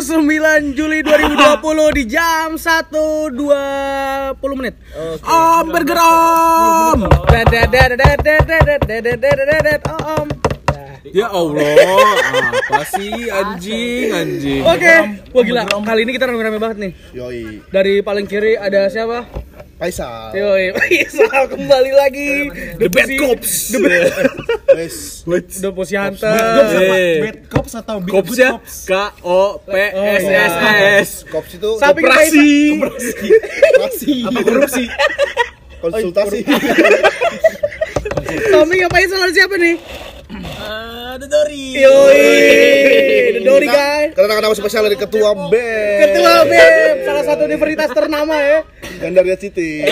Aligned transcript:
29 0.00 0.72
Juli 0.72 1.04
2020 1.04 2.00
di 2.00 2.04
jam 2.08 2.56
1.20 2.56 3.36
menit. 4.56 4.80
Om 5.20 5.66
bergeram. 5.68 7.12
Dedet, 7.28 7.84
Om. 9.92 10.32
Ya 11.12 11.28
Allah, 11.28 11.76
apa 12.56 12.88
sih 12.88 13.28
anjing 13.28 14.16
anjing? 14.16 14.64
Oke, 14.64 15.20
wah 15.36 15.44
gila. 15.44 15.68
Kali 15.68 16.08
ini 16.08 16.16
kita 16.16 16.24
rame-rame 16.24 16.56
banget 16.56 16.88
nih. 16.88 16.92
Yoi, 17.12 17.60
Dari 17.68 18.00
paling 18.00 18.24
kiri 18.24 18.56
ada 18.56 18.88
siapa? 18.88 19.28
Faisal. 19.76 20.30
Yoi, 20.32 20.70
Faisal 20.72 21.42
kembali 21.50 21.90
lagi. 21.90 22.30
The 22.78 22.86
Bad 22.86 23.10
Cops. 23.18 23.52
The 23.74 23.78
Bad 23.82 24.30
Wes, 24.78 24.96
The 25.58 25.70
Pussy 25.70 25.96
Hunter. 25.98 26.30
Bad 27.18 27.38
Cops 27.50 27.72
atau 27.74 27.98
Big 27.98 28.14
Cops 28.14 28.36
ya? 28.38 28.62
K 28.62 28.92
O 29.26 29.58
P 29.58 29.74
S 29.74 30.22
S 30.22 30.54
S. 31.02 31.10
Kops 31.26 31.50
itu 31.52 31.70
Samping 31.82 32.06
Operasi. 32.06 32.48
operasi 32.78 34.14
Apa 34.30 34.38
korupsi? 34.40 34.84
konsultasi. 35.82 36.40
Samping 38.48 38.80
apa 38.86 38.94
Faisal 38.94 39.18
ada 39.18 39.32
siapa 39.34 39.56
nih? 39.58 39.76
Ada 41.12 41.28
Dori. 41.28 41.76
Yoi, 41.76 42.24
The 43.36 43.44
Dory 43.44 43.68
guy. 43.68 44.16
Karena 44.16 44.40
nama 44.40 44.56
spesial 44.56 44.88
dari 44.88 44.96
ketua 44.96 45.36
B. 45.52 45.54
Ketua 46.00 46.48
BEM, 46.48 47.04
salah 47.04 47.24
satu 47.28 47.44
universitas 47.44 47.92
ternama 47.92 48.32
ya. 48.40 48.64
Gandaria 48.96 49.36
City. 49.36 49.84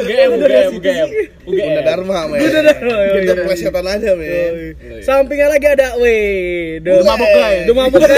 UGM, 0.00 0.40
UGM, 0.40 0.70
UGM. 0.80 1.08
Bunda 1.44 1.82
Dharma, 1.84 2.24
men. 2.24 2.40
Dah. 2.40 2.72
Yoi, 2.72 3.20
Kita 3.20 3.44
plesetan 3.44 3.84
aja, 3.84 4.16
men. 4.16 4.72
Sampingnya 5.04 5.52
lagi 5.52 5.66
ada, 5.76 6.00
weh, 6.00 6.80
The 6.80 6.96
Mabok 7.04 7.30
Guy. 7.36 7.68
The 7.68 7.74
Mabok 7.76 8.00
Guy. 8.00 8.16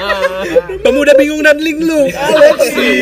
Pemuda 0.88 1.12
bingung 1.20 1.44
dan 1.44 1.60
linglung. 1.60 2.08
Alexi. 2.08 2.92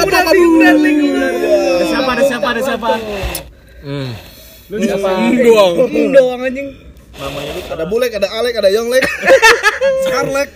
Kamu 0.00 0.16
bingung 0.32 0.56
dan 0.64 0.76
linglung. 0.80 1.36
Ada 1.76 1.84
siapa? 1.92 2.10
Ada 2.16 2.24
siapa? 2.24 2.46
Ada 2.56 2.62
siapa? 2.64 2.88
Lu 4.66 4.82
siapa? 4.82 5.08
doang. 5.32 5.74
Hmm, 5.86 6.10
doang 6.10 6.40
anjing. 6.42 6.68
Ada 7.70 7.84
Bulek, 7.88 8.12
ada 8.18 8.28
Alek, 8.28 8.54
ada 8.60 8.68
Yonglek. 8.68 9.04
Scarlett. 10.04 10.50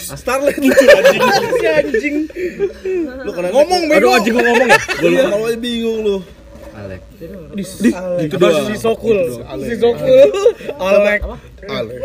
Starlet. 0.00 0.56
Si 0.58 1.66
anjing. 1.66 2.16
Lu 3.24 3.30
kena 3.32 3.48
Ngomong 3.54 3.82
Aduh 3.88 4.10
bego. 4.12 4.16
anjing 4.18 4.32
gua 4.36 4.44
ngomong 4.44 4.68
ya. 4.68 4.78
Lu 5.00 5.16
kalau 5.30 5.46
aja 5.48 5.58
bingung 5.58 5.98
lu. 6.02 6.16
Itu 8.20 8.36
doang. 8.36 8.66
Si 8.68 8.76
Sokul. 8.76 9.18
Si 9.62 9.74
Sokul. 9.78 10.28
Alek. 10.76 11.20
Alek. 11.70 12.00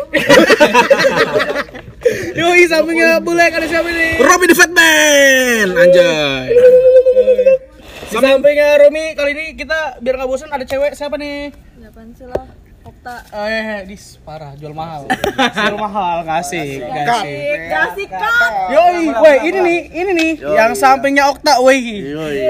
Yoi, 2.40 2.64
sampingnya 2.64 3.20
Bulek 3.20 3.52
ada 3.52 3.66
siapa 3.68 3.90
nih? 3.92 4.16
Robby 4.24 4.48
the 4.48 4.56
Fat 4.56 4.72
Man. 4.72 5.68
Anjay. 5.76 6.48
Di 8.10 8.18
sampingnya 8.18 8.74
Romi 8.82 9.14
kali 9.14 9.30
ini 9.38 9.44
kita 9.54 10.02
biar 10.02 10.18
nggak 10.18 10.26
bosan 10.26 10.50
ada 10.50 10.66
cewek 10.66 10.98
siapa 10.98 11.14
nih? 11.14 11.54
Ya 11.78 11.94
Pansela, 11.94 12.42
Okta. 12.82 13.22
Eh, 13.30 13.86
dis 13.86 14.18
parah 14.26 14.58
jual 14.58 14.74
mahal. 14.74 15.06
jual 15.54 15.78
mahal 15.78 16.26
kasih, 16.26 16.82
kasih. 16.90 17.70
Kasih 17.70 18.06
kak. 18.10 18.50
Yoi, 18.74 19.14
woi 19.14 19.36
ini 19.46 19.58
nih, 19.62 19.78
ini 19.94 20.10
nih 20.10 20.32
yang 20.42 20.74
sampingnya 20.74 21.30
Okta, 21.30 21.62
woi. 21.62 21.78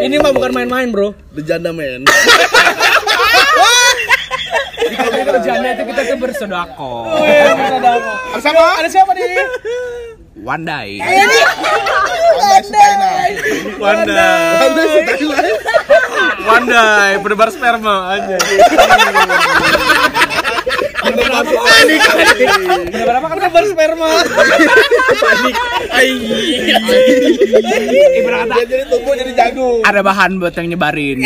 Ini 0.08 0.16
mah 0.16 0.32
bukan 0.32 0.48
main-main, 0.56 0.88
Bro. 0.88 1.12
The 1.36 1.44
Janda 1.44 1.76
Man. 1.76 2.08
Kalau 4.90 5.12
kita 5.12 5.38
janda 5.44 5.68
itu 5.76 5.84
kita 5.92 6.02
tuh 6.08 6.18
bersodako. 6.24 7.20
Woi, 7.20 7.36
ada 7.36 8.00
apa? 8.00 8.12
Ada 8.32 8.40
siapa? 8.40 8.64
Ada 8.80 8.88
siapa 8.88 9.10
nih? 9.12 9.28
Wandai. 10.40 11.04
Ini 11.04 11.38
Anda 12.50 12.66
Sukaina. 12.66 13.08
Wandai. 13.78 14.58
Anda 14.66 14.82
Sukaina. 14.92 15.36
Wandai, 16.48 17.12
penebar 17.22 17.48
sperma 17.54 17.94
anjay. 18.14 18.42
Panik, 21.30 22.00
panik. 22.02 22.48
Udah 22.90 23.04
berapa 23.06 23.26
kan 23.30 23.38
kabar 23.38 23.62
sperma? 23.66 24.10
Panik. 25.20 25.54
Dia 28.50 28.64
jadi 28.66 28.84
tumbuh 28.90 29.14
jadi 29.14 29.32
jagung. 29.34 29.80
Ada 29.86 30.00
bahan 30.02 30.30
buat 30.42 30.54
yang 30.58 30.68
nyebarin. 30.74 31.18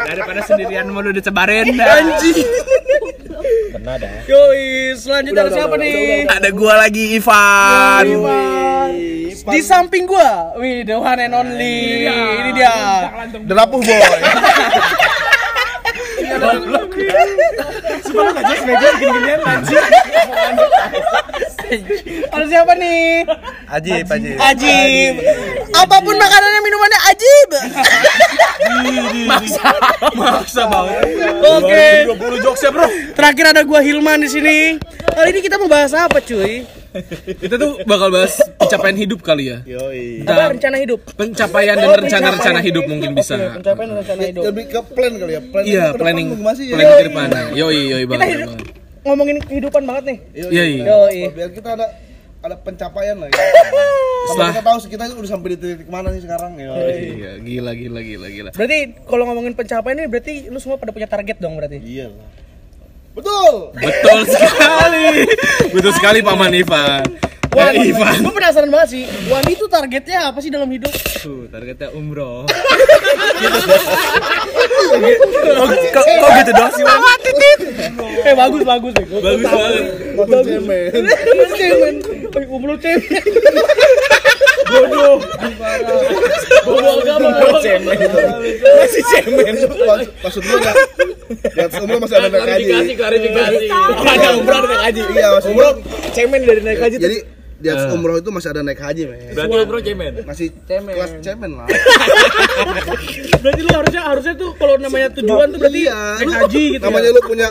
Daripada 0.00 0.40
sendirian 0.48 0.88
mau 0.90 1.04
lu 1.04 1.12
disebarin 1.14 1.76
Anjing. 1.76 2.48
Yoi, 4.28 4.92
selanjutnya 4.98 5.48
ada 5.48 5.52
siapa 5.54 5.74
nih? 5.80 6.28
Ada 6.28 6.48
gua 6.52 6.74
lagi 6.84 7.16
Ivan. 7.16 8.04
Iwan. 8.04 8.90
Di 9.40 9.60
samping 9.64 10.04
gua, 10.04 10.52
wih, 10.60 10.84
the 10.84 10.94
one 10.94 11.20
and 11.20 11.32
only. 11.32 12.04
Ini 12.04 12.50
dia. 12.52 12.76
Derapuh 13.48 13.80
boy. 13.80 14.20
Sebelum 18.10 18.34
aja 18.34 18.54
sebagai 18.58 18.90
gini-ginian 18.98 19.40
lanjut. 19.46 19.84
Ada 22.34 22.44
siapa 22.50 22.72
nih? 22.74 23.22
Ajib, 23.70 24.10
ajib. 24.10 24.36
Ajib. 24.42 25.14
Apa 25.70 25.96
pun 26.02 26.18
makanannya 26.18 26.60
minumannya 26.66 27.00
Ajib. 27.06 27.48
Maksa. 29.30 29.70
Maksa 30.18 30.62
banget. 30.66 31.06
Oke. 31.38 32.10
20 32.10 32.42
jokes 32.42 32.62
ya, 32.66 32.70
Bro. 32.74 32.90
Terakhir 33.14 33.44
ada 33.54 33.62
gua 33.62 33.78
Hilman 33.78 34.26
di 34.26 34.28
sini. 34.34 34.58
Kali 35.14 35.30
ini 35.30 35.40
kita 35.46 35.62
mau 35.62 35.70
bahas 35.70 35.94
apa, 35.94 36.18
cuy? 36.18 36.66
Kita 37.36 37.54
tuh 37.54 37.78
bakal 37.84 38.10
bahas 38.10 38.34
pencapaian 38.56 38.96
hidup 38.96 39.20
kali 39.20 39.44
ya. 39.46 39.58
Yoi. 39.64 40.22
Apa 40.22 40.50
rencana 40.50 40.76
hidup? 40.76 41.00
Pencapaian 41.12 41.74
dan 41.74 41.86
Oh, 41.86 41.94
rencana-rencana 41.96 42.60
hidup 42.60 42.84
mungkin 42.84 43.10
bisa. 43.12 43.34
Oke, 43.36 43.46
pencapaian 43.56 43.86
dan 43.86 43.96
rencana 43.98 44.22
hidup. 44.24 44.42
Lebih 44.44 44.64
ke 44.66 44.80
plan 44.88 45.12
kali 45.14 45.32
ya. 45.32 45.40
Plan 45.44 45.62
Iya, 45.62 45.84
ke 45.84 45.86
depan 45.88 46.00
planning 46.00 46.28
Masih 46.36 46.64
ya. 46.64 46.74
planning 46.74 46.92
ke 46.92 47.06
depannya. 47.06 47.42
Yoi, 47.52 47.78
yoi 47.86 48.00
Kita 48.00 48.10
banget. 48.10 48.28
hidup, 48.28 48.48
banget. 48.50 48.66
ngomongin 49.00 49.36
kehidupan 49.40 49.82
banget 49.84 50.04
nih. 50.04 50.18
Yoi. 50.36 50.50
Yoi. 50.52 50.72
Yoi. 50.82 51.20
Biar 51.30 51.50
kita 51.50 51.68
ada 51.72 51.86
ada 52.40 52.56
pencapaian 52.56 53.16
lah 53.16 53.28
ya. 53.28 53.36
Setelah- 54.30 54.52
kita 54.52 54.64
tahu 54.64 54.78
sih 54.78 54.90
kita 54.90 55.04
udah 55.10 55.30
sampai 55.30 55.48
di 55.48 55.56
titik 55.56 55.86
mana 55.86 56.10
nih 56.10 56.22
sekarang. 56.22 56.52
Yoi. 56.54 56.94
Iya, 57.16 57.32
gila 57.38 57.72
gila 57.72 58.00
gila 58.00 58.26
gila. 58.28 58.50
Berarti 58.50 58.78
kalau 59.02 59.24
ngomongin 59.24 59.54
pencapaian 59.54 59.96
ini 59.96 60.06
berarti 60.06 60.32
lu 60.46 60.58
semua 60.58 60.76
pada 60.76 60.90
punya 60.90 61.06
target 61.06 61.38
dong 61.38 61.54
berarti. 61.54 61.78
Iya 61.78 62.10
lah. 62.10 62.28
Betul. 63.10 63.74
Betul 63.74 64.20
sekali. 64.32 65.06
Betul 65.70 65.92
sekali 65.92 66.18
Paman 66.20 66.52
Ivan. 66.52 67.04
Wan, 67.50 67.74
Eh, 67.74 67.90
Ivan. 67.90 68.22
gue 68.22 68.30
penasaran 68.30 68.70
banget 68.70 68.88
sih. 68.92 69.02
Wan 69.26 69.42
itu 69.44 69.66
targetnya 69.66 70.30
apa 70.30 70.38
sih 70.38 70.48
dalam 70.48 70.70
hidup? 70.70 70.86
Tuh, 71.18 71.50
targetnya 71.50 71.90
umroh. 71.90 72.46
kok, 75.90 76.04
kok 76.04 76.30
gitu 76.38 76.50
doang 76.54 76.72
sih, 76.72 76.84
Wan? 76.86 77.18
Eh 78.22 78.34
bagus 78.34 78.62
bagus 78.62 78.92
deh. 78.94 79.06
Bagus 79.10 79.42
banget. 79.42 79.82
Cemen. 80.46 81.02
Bagus 81.26 81.50
cemen. 81.58 81.94
Eh, 82.30 82.46
umroh 82.48 82.78
cemen. 82.78 83.02
Bodoh. 84.70 85.14
Bodoh 86.62 86.94
agama. 86.96 87.28
Bodoh 87.34 87.60
cemen. 87.60 87.96
Masih 88.78 89.02
cemen. 89.08 89.54
Maksud- 89.80 90.12
Maksud 90.20 90.42
gue 90.42 90.58
ya. 90.60 90.74
Semua 91.68 91.98
masih 91.98 92.16
ada 92.16 92.28
naik 92.28 92.42
haji. 92.44 92.94
klarifikasi. 92.94 93.66
Ada 94.02 94.28
umroh 94.36 94.56
ada 94.56 94.68
naik 94.68 94.82
haji. 94.84 95.00
Iya, 95.10 95.28
maksud 95.32 95.50
gua 95.52 95.68
Cemen 96.10 96.40
dari 96.42 96.60
naik 96.60 96.80
haji. 96.80 96.96
jadi 96.98 97.18
di 97.60 97.68
atas 97.68 97.92
umroh 97.92 98.16
itu 98.16 98.30
masih 98.30 98.48
ada 98.50 98.62
naik 98.62 98.78
haji, 98.78 99.02
men. 99.04 99.30
Berarti 99.30 99.64
bro 99.64 99.78
cemen. 99.78 100.12
Masih 100.24 100.48
Cemen. 100.64 100.90
kelas 100.90 101.12
cemen 101.20 101.50
lah. 101.54 101.68
Berarti 103.42 103.60
lu 103.60 103.70
harusnya 103.70 104.02
harusnya 104.02 104.34
tuh 104.34 104.50
kalau 104.54 104.74
namanya 104.76 105.08
tujuan 105.12 105.46
tuh 105.50 105.58
berarti 105.58 105.80
Iya, 105.82 105.98
naik 106.16 106.24
lu- 106.24 106.34
haji 106.34 106.64
gitu. 106.72 106.82
Namanya 106.82 107.08
ya? 107.08 107.14
lu 107.14 107.22
punya 107.22 107.48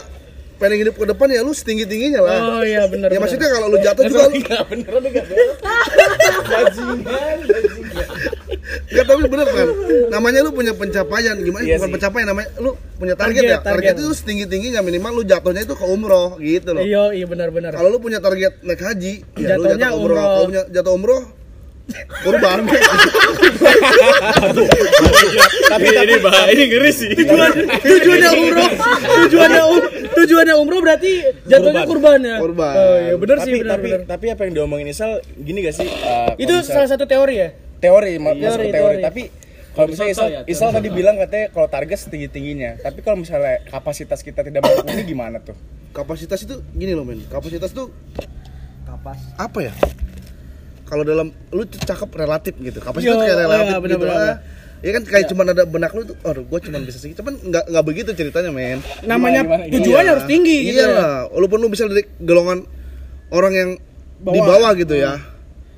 pengen 0.60 0.78
hidup 0.86 0.96
ke 1.00 1.06
depan 1.08 1.28
ya 1.32 1.40
lu 1.42 1.56
setinggi 1.56 1.88
tingginya 1.88 2.20
lah. 2.22 2.60
Oh 2.60 2.64
iya 2.64 2.84
benar. 2.86 3.08
Ya 3.10 3.18
maksudnya 3.24 3.48
kalau 3.48 3.68
lu 3.72 3.78
jatuh 3.80 4.04
juga 4.06 4.28
lu 4.28 4.36
Enggak 8.90 9.06
tapi 9.06 9.22
bener 9.26 9.48
kan. 9.50 9.68
Namanya 10.14 10.40
lu 10.46 10.52
punya 10.54 10.74
pencapaian 10.76 11.36
gimana? 11.42 11.64
Bukan 11.66 11.90
pencapaian 11.98 12.28
namanya 12.30 12.50
lu 12.60 12.76
punya 13.00 13.16
target, 13.16 13.42
Target, 13.42 13.44
ya. 13.50 13.58
Target, 13.64 13.94
target. 13.96 14.06
itu 14.06 14.14
setinggi 14.14 14.46
tingginya 14.50 14.82
minimal 14.84 15.22
lu 15.22 15.24
jatuhnya 15.26 15.64
itu 15.64 15.74
ke 15.74 15.86
umroh 15.88 16.38
gitu 16.38 16.76
loh. 16.76 16.84
Iya 16.84 17.04
iya 17.16 17.26
benar 17.26 17.50
benar. 17.50 17.72
Kalau 17.74 17.90
lu 17.90 17.98
punya 18.04 18.20
target 18.20 18.60
naik 18.62 18.82
haji, 18.84 19.14
ya 19.40 19.56
lu 19.58 19.66
Jatuhnya 19.72 19.88
jatuh 19.90 19.98
umroh. 19.98 20.16
umroh. 20.18 20.28
Kalau 20.28 20.46
punya 20.52 20.64
jatuh 20.70 20.94
umroh 20.94 21.22
kurban. 22.22 22.60
Tapi 25.70 25.88
ini 25.88 26.16
bahaya, 26.20 26.50
ini 26.50 26.64
ngeri 26.68 26.92
sih. 26.92 27.10
tujuan 27.12 27.52
tujuannya 27.80 28.30
umroh 28.32 28.70
tujuannya 29.20 29.62
um, 29.64 29.82
tujuannya 30.12 30.56
umroh 30.56 30.80
berarti 30.82 31.12
jatuhnya 31.46 31.84
kurban 31.86 32.20
ya 32.20 32.38
Kurban. 32.38 32.74
oh 32.74 32.98
iya 32.98 33.14
benar 33.16 33.38
sih 33.40 33.52
tapi 33.52 33.60
benar 33.60 33.72
tapi 33.72 33.86
benar 33.86 34.02
tapi 34.06 34.26
apa 34.30 34.42
yang 34.44 34.54
diomongin 34.56 34.88
Isal 34.88 35.12
gini 35.36 35.62
gak 35.62 35.76
sih 35.76 35.86
uh, 35.86 36.34
itu 36.36 36.50
misal- 36.52 36.76
salah 36.76 36.90
satu 36.90 37.06
teori 37.06 37.36
ya 37.38 37.50
teori 37.80 38.18
ma- 38.18 38.32
Teori, 38.32 38.42
masuk 38.42 38.60
teori, 38.60 38.72
teori. 38.74 38.98
tapi 39.02 39.22
kalau 39.70 39.88
misalnya 39.88 40.12
Isal, 40.12 40.28
Isal 40.46 40.70
tadi 40.72 40.90
bilang 40.90 41.16
katanya 41.16 41.48
kalau 41.50 41.68
target 41.68 41.98
setinggi 42.00 42.28
tingginya 42.28 42.72
tapi 42.80 43.00
kalau 43.00 43.18
misalnya 43.18 43.64
kapasitas 43.66 44.20
kita 44.20 44.42
tidak 44.42 44.62
mumpuni 44.62 45.04
gimana 45.06 45.40
tuh 45.40 45.56
Kapasitas 45.90 46.46
itu 46.46 46.62
gini 46.72 46.94
loh 46.94 47.02
men. 47.02 47.26
Kapasitas 47.26 47.74
tuh 47.74 47.90
apa 49.36 49.60
ya? 49.60 49.74
Kalau 50.90 51.04
dalam 51.04 51.30
lu 51.48 51.64
tuh 51.64 51.78
cakep 51.80 52.10
relatif 52.12 52.54
gitu. 52.58 52.80
Kapasitas 52.80 53.14
Yo, 53.14 53.22
kayak 53.22 53.30
oh 53.32 53.42
relatif 53.44 53.62
iya, 53.64 53.70
gitu. 53.72 53.84
benar-benar. 53.86 54.18
ah. 54.26 54.38
Ya 54.80 54.92
kan 54.96 55.04
kayak 55.04 55.26
cuman 55.28 55.46
ada 55.50 55.64
benak 55.64 55.92
lu 55.92 56.02
tuh, 56.04 56.16
aduh 56.24 56.42
gua 56.42 56.58
cuman 56.58 56.82
bisa 56.82 56.98
segitu. 56.98 57.20
Cuman 57.20 57.36
nggak 57.38 57.64
nggak 57.68 57.86
begitu 57.86 58.10
ceritanya, 58.12 58.50
men. 58.50 58.80
namanya 59.04 59.44
Gimana, 59.44 59.62
gimana? 59.62 59.74
tujuannya 59.76 60.02
Iya. 60.02 60.12
harus 60.12 60.26
tinggi 60.26 60.58
gitu 60.64 60.74
Iya 60.74 60.82
ya. 60.82 60.96
lah, 60.96 61.14
walaupun 61.30 61.58
lu 61.60 61.68
bisa 61.68 61.84
dari 61.86 62.04
golongan 62.18 62.60
orang 63.30 63.54
yang 63.54 63.70
di 64.26 64.40
bawah 64.42 64.72
gitu 64.74 64.96
ya. 64.96 65.14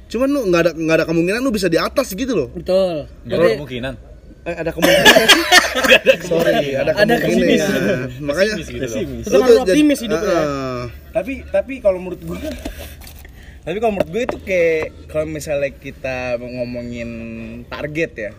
Cuman 0.08 0.28
lu 0.28 0.40
nggak 0.46 0.62
ada 0.62 0.72
nggak 0.72 0.96
ada 0.96 1.06
kemungkinan 1.06 1.40
lu 1.40 1.50
bisa 1.50 1.66
di 1.66 1.76
atas 1.76 2.08
gitu 2.12 2.32
loh. 2.32 2.48
betul 2.52 3.10
Nggak 3.26 3.36
ada 3.36 3.48
kemungkinan. 3.58 3.94
Eh, 4.42 4.56
ada 4.56 4.70
kemungkinan 4.70 5.06
sih? 5.06 5.44
Sorry, 6.30 6.54
ada 6.74 6.92
Ada 6.94 7.14
kemungkinan. 7.16 7.58
kemungkinan. 7.58 8.22
Makanya 8.22 8.54
Pesimis 8.58 8.82
gitu 9.24 9.38
loh. 9.38 9.62
Optimis 9.62 10.00
hidup 10.00 10.20
ya. 10.20 10.30
Heeh. 10.32 10.82
tapi 11.12 11.34
tapi 11.48 11.74
kalau 11.78 11.98
menurut 11.98 12.22
gue 12.22 12.38
tapi 13.62 13.78
kalau 13.78 13.94
menurut 13.94 14.10
gue 14.10 14.24
itu 14.24 14.38
kayak 14.40 14.82
kalau 15.06 15.26
misalnya 15.28 15.70
kita 15.72 16.18
ngomongin 16.36 17.10
target 17.66 18.12
ya 18.16 18.32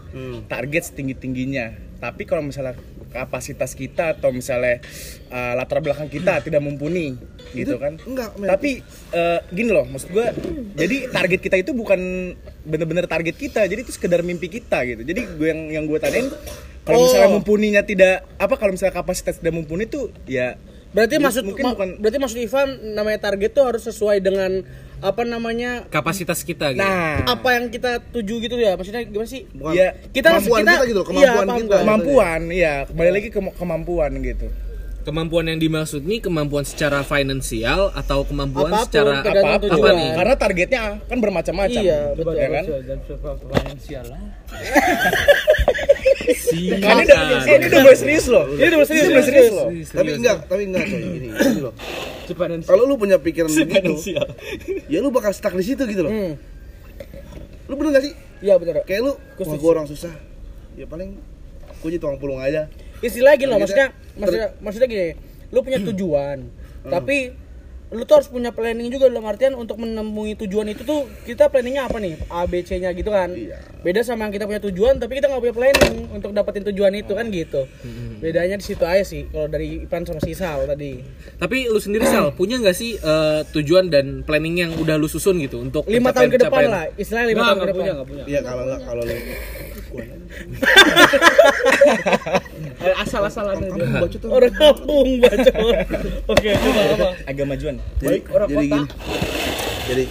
target 0.45 0.83
setinggi 0.85 1.15
tingginya 1.15 1.71
tapi 1.97 2.25
kalau 2.25 2.43
misalnya 2.43 2.75
kapasitas 3.09 3.73
kita 3.73 4.17
atau 4.17 4.33
misalnya 4.33 4.81
uh, 5.29 5.53
latar 5.53 5.79
belakang 5.79 6.09
kita 6.09 6.41
tidak 6.41 6.59
mumpuni 6.59 7.13
gitu 7.53 7.77
kan 7.77 8.01
enggak, 8.01 8.33
men. 8.35 8.49
tapi 8.49 8.81
uh, 9.13 9.45
gini 9.47 9.69
loh 9.69 9.85
maksud 9.85 10.09
gue 10.09 10.27
jadi 10.75 11.13
target 11.13 11.39
kita 11.39 11.57
itu 11.59 11.71
bukan 11.73 12.01
bener-bener 12.63 13.05
target 13.05 13.37
kita 13.37 13.63
jadi 13.63 13.79
itu 13.79 13.93
sekedar 13.93 14.21
mimpi 14.21 14.49
kita 14.49 14.81
gitu 14.85 15.05
jadi 15.05 15.29
gue 15.29 15.47
yang 15.47 15.61
yang 15.71 15.85
gue 15.85 16.01
tanyain 16.01 16.33
kalau 16.83 16.99
misalnya 17.01 17.29
Oh. 17.29 17.35
mumpuninya 17.37 17.83
tidak 17.85 18.27
apa 18.37 18.57
kalau 18.57 18.73
misalnya 18.73 18.97
kapasitas 18.97 19.37
tidak 19.37 19.55
mumpuni 19.55 19.85
tuh 19.85 20.09
ya 20.25 20.57
berarti 20.91 21.17
Mungkin 21.17 21.23
maksud 21.23 21.43
ma- 21.45 21.53
bukan- 21.71 21.97
berarti 22.01 22.19
maksud 22.19 22.39
Ivan 22.39 22.69
namanya 22.93 23.21
target 23.23 23.51
tuh 23.51 23.65
harus 23.65 23.83
sesuai 23.83 24.19
dengan 24.19 24.65
apa 25.03 25.23
namanya 25.23 25.83
Kapasitas 25.89 26.41
kita 26.41 26.71
gitu. 26.71 26.79
nah. 26.79 27.27
Apa 27.27 27.59
yang 27.59 27.67
kita 27.69 27.99
tuju 28.01 28.39
gitu 28.39 28.55
ya? 28.57 28.73
Maksudnya 28.73 29.03
gimana 29.03 29.27
sih? 29.27 29.43
Bukan. 29.51 29.75
Ya, 29.75 29.99
kita 30.09 30.31
kemampuan 30.31 30.61
kita- 30.61 30.73
kita, 30.73 30.87
gitu 30.87 30.97
loh, 30.97 31.07
iya, 31.11 31.11
kemampuan 31.11 31.45
paham 31.45 31.59
kita. 31.61 31.77
kemampuan 31.77 32.41
iya. 32.49 32.75
Kembali 32.87 33.11
lagi 33.11 33.29
ke 33.29 33.41
kemampuan 33.53 34.11
gitu. 34.23 34.47
Kemampuan 35.03 35.45
yang 35.45 35.59
dimaksud 35.59 36.07
nih 36.07 36.23
kemampuan 36.23 36.63
secara 36.63 37.03
finansial 37.03 37.91
atau 37.91 38.23
kemampuan 38.23 38.71
Apa 38.71 38.79
pun, 38.79 38.87
secara 38.87 39.19
apa 39.19 39.59
apa 39.59 39.89
nih? 39.93 40.11
karena 40.15 40.35
targetnya 40.39 40.81
kan 41.03 41.19
bermacam-macam 41.19 41.83
Iya, 41.83 42.15
betul. 42.15 42.39
ya 42.39 42.49
kan? 42.49 42.65
finansial 43.43 44.05
lah. 44.07 44.21
kan 46.79 46.95
ini 47.03 47.67
udah 47.67 47.83
ini 47.83 47.97
serius 47.99 48.27
loh. 48.31 48.45
Ini 48.47 48.67
udah 48.71 48.87
serius, 48.87 49.07
udah 49.09 49.25
serius 49.25 49.51
loh 49.51 49.67
Tapi 49.91 50.11
enggak, 50.15 50.37
tapi 50.47 50.63
enggak 50.71 50.85
coy. 50.87 51.01
Gini, 51.03 51.29
gini 51.35 51.61
loh. 51.61 51.75
Kalau 52.65 52.83
lu 52.85 52.95
punya 52.95 53.19
pikiran 53.19 53.49
begitu, 53.49 53.93
ya 54.87 54.99
lu 54.99 55.11
bakal 55.11 55.31
stuck 55.31 55.53
di 55.53 55.65
situ 55.65 55.83
gitu 55.85 56.03
loh. 56.07 56.13
Hmm. 56.13 56.35
Lu 57.67 57.75
bener 57.75 57.99
gak 57.99 58.05
sih? 58.07 58.15
iya 58.43 58.59
betul 58.59 58.75
Kayak 58.83 59.01
lu, 59.07 59.13
wah 59.15 59.57
gua 59.57 59.71
orang 59.79 59.87
susah. 59.87 60.11
Ya 60.75 60.87
paling 60.87 61.15
gua 61.79 61.89
jadi 61.89 61.99
tukang 61.99 62.19
pulung 62.19 62.39
aja. 62.39 62.67
istilah 63.03 63.35
gini 63.35 63.51
loh 63.51 63.59
Kita 63.59 63.67
maksudnya 63.67 63.87
ter- 63.91 64.15
maksudnya 64.15 64.49
maksudnya 64.63 64.89
gini 64.89 65.07
lu 65.51 65.59
punya 65.61 65.79
tujuan 65.83 66.39
tapi 66.83 67.17
lu 67.93 68.09
tuh 68.09 68.21
harus 68.21 68.29
punya 68.33 68.51
planning 68.57 68.89
juga 68.89 69.13
dalam 69.13 69.29
artian 69.29 69.53
untuk 69.53 69.77
menemui 69.77 70.33
tujuan 70.41 70.73
itu 70.73 70.83
tuh 70.83 71.05
kita 71.29 71.53
planningnya 71.53 71.87
apa 71.87 72.01
nih? 72.01 72.17
A 72.33 72.49
B 72.49 72.65
C 72.65 72.81
nya 72.81 72.91
gitu 72.97 73.13
kan? 73.13 73.31
Iya. 73.33 73.61
beda 73.83 74.07
sama 74.07 74.31
yang 74.31 74.33
kita 74.39 74.47
punya 74.47 74.63
tujuan 74.63 74.95
tapi 75.03 75.19
kita 75.19 75.27
nggak 75.27 75.43
punya 75.43 75.57
planning 75.59 76.07
untuk 76.15 76.31
dapetin 76.31 76.63
tujuan 76.71 76.95
itu 76.95 77.13
kan 77.13 77.27
gitu. 77.29 77.67
Bedanya 78.23 78.55
di 78.55 78.65
situ 78.65 78.87
aja 78.87 79.03
sih 79.03 79.27
kalau 79.29 79.51
dari 79.51 79.83
Ipan 79.83 80.07
sama 80.07 80.23
si 80.23 80.39
Sal 80.39 80.71
tadi. 80.71 81.03
Tapi 81.37 81.67
lu 81.67 81.83
sendiri 81.83 82.07
Sal, 82.07 82.31
punya 82.39 82.63
nggak 82.63 82.77
sih 82.79 82.95
eh, 82.97 83.41
tujuan 83.51 83.91
dan 83.91 84.23
planning 84.23 84.55
yang 84.63 84.71
udah 84.79 84.95
lu 84.97 85.11
susun 85.11 85.43
gitu 85.43 85.61
untuk 85.61 85.83
lima 85.91 86.15
tahun 86.15 86.31
ke 86.31 86.39
depan 86.47 86.63
lah 86.71 86.85
istilahnya 86.95 87.29
lima 87.35 87.43
tahun 87.51 87.59
ke 87.59 87.69
depan. 87.75 87.85
Iya 88.31 88.41
kalau 88.47 88.63
enggak 88.71 88.81
kalau 88.87 89.03
lu 89.03 89.15
asal-asalan 92.99 93.57
aja 93.63 93.83
baca 93.97 94.17
tuh. 94.17 94.29
orang 94.29 94.53
kampung 94.53 95.09
baca 95.19 95.51
oke 96.27 96.49
coba 96.51 96.81
apa 96.89 97.09
agak 97.27 97.47
majuan 97.47 97.75
Jadi, 97.99 98.19
jadi 98.27 98.65
gini. 98.67 98.87
Jadi 99.83 100.05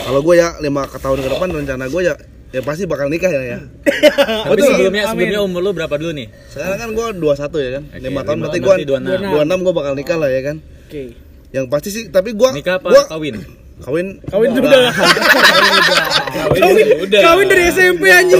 kalau 0.00 0.20
gue 0.22 0.34
ya 0.34 0.48
lima 0.58 0.86
ke 0.86 0.96
tahun 0.96 1.18
ke 1.18 1.28
depan 1.28 1.48
rencana 1.52 1.84
gue 1.86 2.02
ya 2.02 2.14
ya 2.50 2.60
pasti 2.62 2.82
bakal 2.82 3.06
nikah 3.06 3.26
ya 3.28 3.42
ya. 3.44 3.58
Tapi 4.46 4.54
Betul. 4.54 4.70
sebelumnya 4.72 5.02
Amin. 5.04 5.10
sebelumnya 5.12 5.40
umur 5.40 5.60
lu 5.60 5.70
berapa 5.72 5.94
dulu 5.94 6.10
nih? 6.12 6.26
Sekarang 6.46 6.78
kan 6.78 6.88
gue 6.90 7.06
21 7.14 7.26
ya 7.58 7.70
kan. 7.70 7.82
Oke, 7.86 7.98
lima 8.00 8.20
tahun 8.22 8.36
lima 8.36 8.44
berarti 8.44 8.58
tahun 8.58 8.66
gue 8.80 8.96
berarti 8.98 9.54
26 9.54 9.62
gue 9.62 9.74
bakal 9.74 9.92
nikah 9.94 10.16
lah 10.16 10.28
ya 10.28 10.40
kan. 10.40 10.56
oke 10.58 11.02
Yang 11.50 11.64
pasti 11.68 11.88
sih 11.90 12.02
tapi 12.06 12.30
gue 12.34 12.48
Nikah 12.52 12.74
apa 12.78 12.88
gua, 12.88 13.02
kawin? 13.08 13.34
Kawin 13.80 14.06
kawin 14.22 14.50
udah 14.52 14.70
kawin 16.52 16.86
udah. 17.00 17.20
kawin 17.24 17.46
dari 17.48 17.64
SMP 17.66 18.04
anjing 18.06 18.36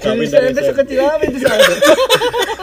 Kawin 0.00 0.26
dari 0.28 0.48
SMP. 0.52 0.60
sekecil 0.72 1.00
apa 1.04 1.24
itu 1.28 1.38
Sal? 1.44 1.58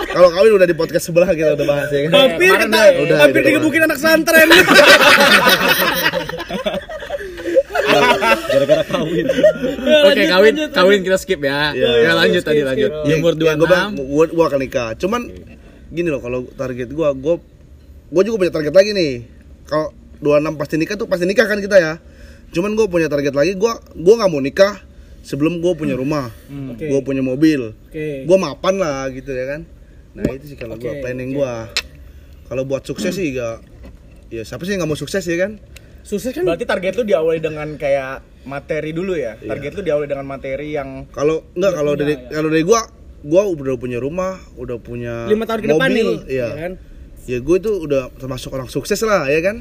Kalau 0.07 0.29
kawin 0.33 0.51
udah 0.57 0.67
di 0.67 0.75
podcast 0.75 1.09
sebelah 1.09 1.29
kita 1.31 1.53
udah 1.53 1.67
bahas 1.67 1.89
ya 1.93 1.99
kan. 2.09 2.11
hampir 2.13 2.51
kita 2.57 2.67
udah, 2.67 2.85
udah, 3.05 3.17
hampir 3.21 3.41
digebukin 3.45 3.81
anak 3.85 3.99
santren 4.01 4.49
Gara-gara 8.27 8.83
kawin. 8.89 9.25
Oke, 10.09 10.23
kawin 10.27 10.53
kawin 10.73 10.99
kita 11.05 11.17
skip 11.21 11.41
ya. 11.41 11.73
Iya, 11.73 11.89
ya 12.09 12.11
lanjut 12.17 12.43
tadi 12.43 12.61
skip, 12.61 12.69
lanjut. 12.69 12.91
Di 13.05 13.11
umur 13.17 13.33
Ya, 13.37 13.53
gua 13.55 13.67
bilang, 13.69 13.91
26 13.95 14.09
gua, 14.09 14.25
gua 14.33 14.45
akan 14.49 14.59
nikah. 14.61 14.89
Cuman 14.97 15.21
gini 15.93 16.09
loh 16.11 16.21
kalau 16.21 16.43
target 16.57 16.89
gua, 16.91 17.13
gua 17.13 17.39
gua 18.09 18.21
juga 18.25 18.35
punya 18.41 18.53
target 18.53 18.73
lagi 18.73 18.91
nih. 18.93 19.13
Kalau 19.69 19.93
26 20.21 20.57
pasti 20.57 20.75
nikah 20.81 20.95
tuh 20.97 21.07
pasti 21.07 21.25
nikah 21.29 21.45
kan 21.45 21.61
kita 21.61 21.77
ya. 21.77 21.93
Cuman 22.51 22.73
gua 22.73 22.89
punya 22.89 23.07
target 23.07 23.33
lagi, 23.37 23.53
gua 23.53 23.77
gua 23.93 24.13
nggak 24.23 24.31
mau 24.33 24.41
nikah 24.41 24.86
sebelum 25.27 25.59
gua 25.59 25.75
punya 25.75 25.99
rumah. 25.99 26.31
Oke. 26.71 26.87
Gua 26.87 27.03
punya 27.03 27.19
mobil. 27.19 27.75
oke 27.75 28.07
Gua 28.23 28.37
mapan 28.39 28.79
lah 28.79 29.11
gitu 29.11 29.35
ya 29.35 29.45
kan. 29.51 29.61
Nah, 30.15 30.23
itu 30.31 30.55
sih 30.55 30.57
kalau 30.57 30.79
gua 30.79 30.95
Oke, 30.95 31.03
planning 31.03 31.35
gua. 31.35 31.67
Kalau 32.47 32.63
buat 32.63 32.87
sukses 32.87 33.11
sih 33.11 33.35
gak 33.35 33.59
ya 34.31 34.47
siapa 34.47 34.63
sih 34.63 34.75
yang 34.75 34.83
nggak 34.83 34.91
mau 34.95 34.99
sukses 34.99 35.23
ya 35.23 35.35
kan? 35.35 35.59
sukses 36.07 36.31
kan 36.31 36.47
berarti 36.47 36.63
target 36.63 36.95
lu 36.95 37.03
diawali 37.03 37.43
dengan 37.43 37.75
kayak 37.75 38.23
materi 38.47 38.95
dulu 38.95 39.19
ya 39.19 39.35
target 39.35 39.75
lu 39.75 39.81
diawali 39.83 40.07
dengan 40.07 40.23
materi 40.23 40.71
yang 40.71 41.03
Kalau 41.11 41.43
enggak 41.51 41.73
kalau 41.75 41.93
dari 41.99 42.15
kalau 42.31 42.47
dari 42.47 42.63
gua 42.63 42.81
gua 43.27 43.43
udah 43.43 43.75
punya 43.75 43.99
rumah, 43.99 44.39
udah 44.55 44.79
punya 44.79 45.27
lima 45.27 45.43
tahun 45.43 45.59
ke 45.59 45.67
depan 45.67 45.89
mobil, 45.91 46.07
nih 46.07 46.15
iya. 46.31 46.47
ya 46.47 46.55
kan 46.55 46.73
ya 47.27 47.43
gue 47.43 47.57
tuh 47.59 47.83
udah 47.83 48.07
termasuk 48.15 48.55
orang 48.55 48.71
sukses 48.71 48.95
lah 49.03 49.27
ya 49.27 49.43
kan? 49.43 49.59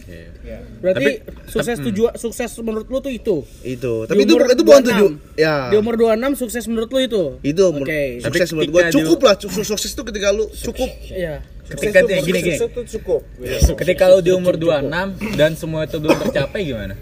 Berarti 0.78 1.26
sukses 1.50 1.76
tujuan 1.82 2.14
sukses 2.14 2.50
menurut 2.62 2.86
lu 2.86 3.02
tuh 3.02 3.10
itu? 3.10 3.42
Itu. 3.66 4.06
Tapi 4.06 4.22
itu 4.22 4.38
itu 4.38 4.62
bukan 4.62 4.82
26. 4.86 4.88
tujuh 4.94 5.10
ya. 5.34 5.74
Di 5.74 5.76
umur 5.76 5.98
26 5.98 6.38
sukses 6.38 6.62
menurut 6.70 6.88
lu 6.94 7.00
itu? 7.02 7.22
Itu 7.42 7.64
Oke. 7.74 8.22
sukses 8.22 8.46
Tapi 8.46 8.54
menurut 8.54 8.70
gue 8.70 8.82
cukup 8.94 9.18
lah 9.26 9.34
sukses, 9.34 9.66
sukses 9.66 9.90
itu 9.90 10.02
ketika 10.06 10.30
lu 10.30 10.46
cukup. 10.46 10.90
Iya. 11.10 11.42
Ketika 11.66 11.98
gini 12.06 12.22
gini. 12.22 12.54
Sukses 12.54 12.70
itu 12.70 12.82
cukup. 13.02 13.26
Ketika 13.74 14.04
lu 14.14 14.22
di 14.22 14.30
umur 14.30 14.54
26 14.54 15.34
dan 15.34 15.58
semua 15.58 15.90
itu 15.90 15.98
belum 15.98 16.16
tercapai 16.22 16.62
gimana? 16.62 16.94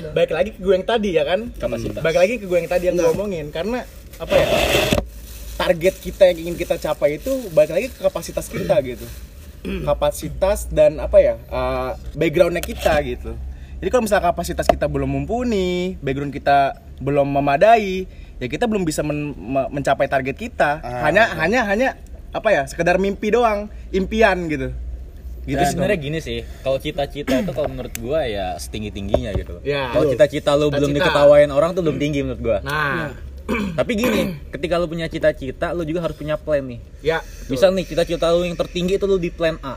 baik 0.00 0.32
lagi 0.32 0.50
ke 0.56 0.58
gue 0.64 0.74
yang 0.74 0.82
tadi 0.82 1.10
ya 1.14 1.22
kan? 1.28 1.54
Kapasitas. 1.54 2.00
baik 2.02 2.18
lagi 2.18 2.34
ke 2.40 2.48
gue 2.48 2.58
yang 2.58 2.66
tadi 2.66 2.84
yang 2.90 2.98
gue 2.98 3.08
omongin. 3.14 3.52
Karena 3.54 3.84
apa 4.18 4.32
ya 4.34 4.46
target 5.60 5.94
kita 6.00 6.22
yang 6.32 6.38
ingin 6.48 6.56
kita 6.56 6.80
capai 6.80 7.20
itu 7.20 7.32
balik 7.52 7.76
lagi 7.76 7.86
ke 7.92 8.00
kapasitas 8.00 8.48
kita 8.48 8.80
gitu 8.80 9.04
kapasitas 9.84 10.66
dan 10.66 10.96
apa 10.96 11.16
ya 11.18 11.34
uh, 11.48 11.92
backgroundnya 12.12 12.60
kita 12.60 12.96
gitu 13.02 13.36
jadi 13.80 13.88
kalau 13.88 14.04
misalnya 14.04 14.28
kapasitas 14.28 14.64
kita 14.64 14.86
belum 14.86 15.08
mumpuni 15.08 15.96
background 15.98 16.30
kita 16.30 16.74
belum 16.98 17.28
memadai 17.30 18.04
ya 18.36 18.46
kita 18.46 18.64
belum 18.64 18.84
bisa 18.84 19.00
men- 19.00 19.32
me- 19.32 19.70
mencapai 19.70 20.04
target 20.04 20.34
kita 20.34 20.80
hanya 20.80 21.28
hanya 21.36 21.60
hanya 21.64 21.88
apa 22.30 22.48
ya 22.50 22.62
sekedar 22.64 22.96
mimpi 22.96 23.30
doang 23.30 23.68
impian 23.90 24.46
gitu 24.46 24.70
Gitu 25.40 25.56
sebenarnya 25.56 25.96
gini 25.96 26.18
sih, 26.20 26.44
kalau 26.60 26.76
cita-cita 26.76 27.40
itu 27.40 27.50
kalau 27.56 27.72
menurut 27.72 27.90
gua 27.96 28.28
ya 28.28 28.60
setinggi-tingginya 28.60 29.32
gitu. 29.32 29.56
Ya. 29.64 29.88
Kalau 29.88 30.12
cita-cita 30.12 30.52
lu 30.52 30.68
belum 30.68 30.92
Cita-cita. 30.92 31.16
diketawain 31.16 31.48
orang 31.48 31.72
tuh 31.72 31.80
belum 31.80 31.96
tinggi 31.96 32.20
menurut 32.20 32.42
gua. 32.44 32.58
nah 32.60 33.08
Tapi 33.78 33.92
gini, 33.98 34.20
ketika 34.54 34.78
lu 34.78 34.86
punya 34.86 35.06
cita-cita, 35.10 35.72
lu 35.74 35.82
juga 35.84 36.06
harus 36.06 36.16
punya 36.16 36.38
plan 36.38 36.62
nih. 36.64 36.80
ya 37.02 37.18
Misal 37.50 37.74
nih 37.74 37.84
cita-cita 37.86 38.30
lu 38.32 38.46
yang 38.46 38.56
tertinggi 38.56 38.96
itu 38.96 39.06
lu 39.06 39.18
di 39.18 39.30
plan 39.32 39.58
A. 39.62 39.76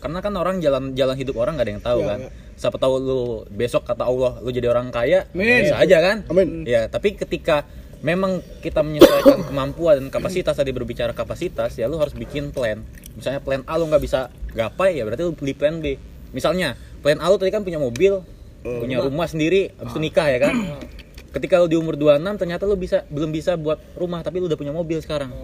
Karena 0.00 0.20
kan 0.20 0.36
orang 0.36 0.60
jalan 0.60 0.92
jalan 0.92 1.16
hidup 1.16 1.40
orang 1.40 1.56
gak 1.56 1.64
ada 1.64 1.72
yang 1.72 1.84
tahu 1.84 2.00
kan. 2.04 2.18
Siapa 2.54 2.76
tahu 2.76 2.94
lu 3.00 3.20
besok 3.50 3.88
kata 3.88 4.04
Allah 4.04 4.38
lu 4.44 4.52
jadi 4.52 4.68
orang 4.70 4.92
kaya, 4.92 5.26
bisa 5.64 5.74
aja 5.80 5.98
kan? 5.98 6.16
Amin. 6.28 6.68
Ya, 6.68 6.86
tapi 6.86 7.16
ketika 7.16 7.64
memang 8.04 8.44
kita 8.60 8.84
menyesuaikan 8.84 9.42
kemampuan 9.48 9.96
dan 9.96 10.06
kapasitas 10.12 10.60
tadi 10.60 10.70
berbicara 10.76 11.16
kapasitas 11.16 11.72
ya 11.80 11.88
lu 11.88 11.96
harus 11.96 12.12
bikin 12.12 12.52
plan. 12.52 12.84
Misalnya 13.16 13.40
plan 13.40 13.64
A 13.64 13.80
lu 13.80 13.88
nggak 13.88 14.02
bisa 14.04 14.28
gapai 14.52 15.00
ya 15.00 15.08
berarti 15.08 15.24
lu 15.24 15.32
beli 15.32 15.56
plan 15.56 15.80
B. 15.80 15.96
Misalnya 16.36 16.76
plan 17.00 17.16
A 17.24 17.32
lu 17.32 17.40
tadi 17.40 17.48
kan 17.48 17.64
punya 17.64 17.80
mobil, 17.80 18.20
punya 18.60 19.00
rumah 19.00 19.24
sendiri, 19.24 19.72
habis 19.80 19.96
itu 19.96 20.00
nikah 20.04 20.28
ya 20.28 20.38
kan. 20.38 20.54
Ketika 21.34 21.58
lu 21.58 21.66
di 21.66 21.74
umur 21.74 21.94
26 21.94 22.14
ternyata 22.38 22.62
lu 22.62 22.74
bisa 22.74 23.02
belum 23.06 23.28
bisa 23.28 23.56
buat 23.56 23.82
rumah 23.94 24.22
tapi 24.22 24.38
lu 24.38 24.46
udah 24.46 24.54
punya 24.54 24.70
mobil 24.70 24.98
sekarang. 24.98 25.34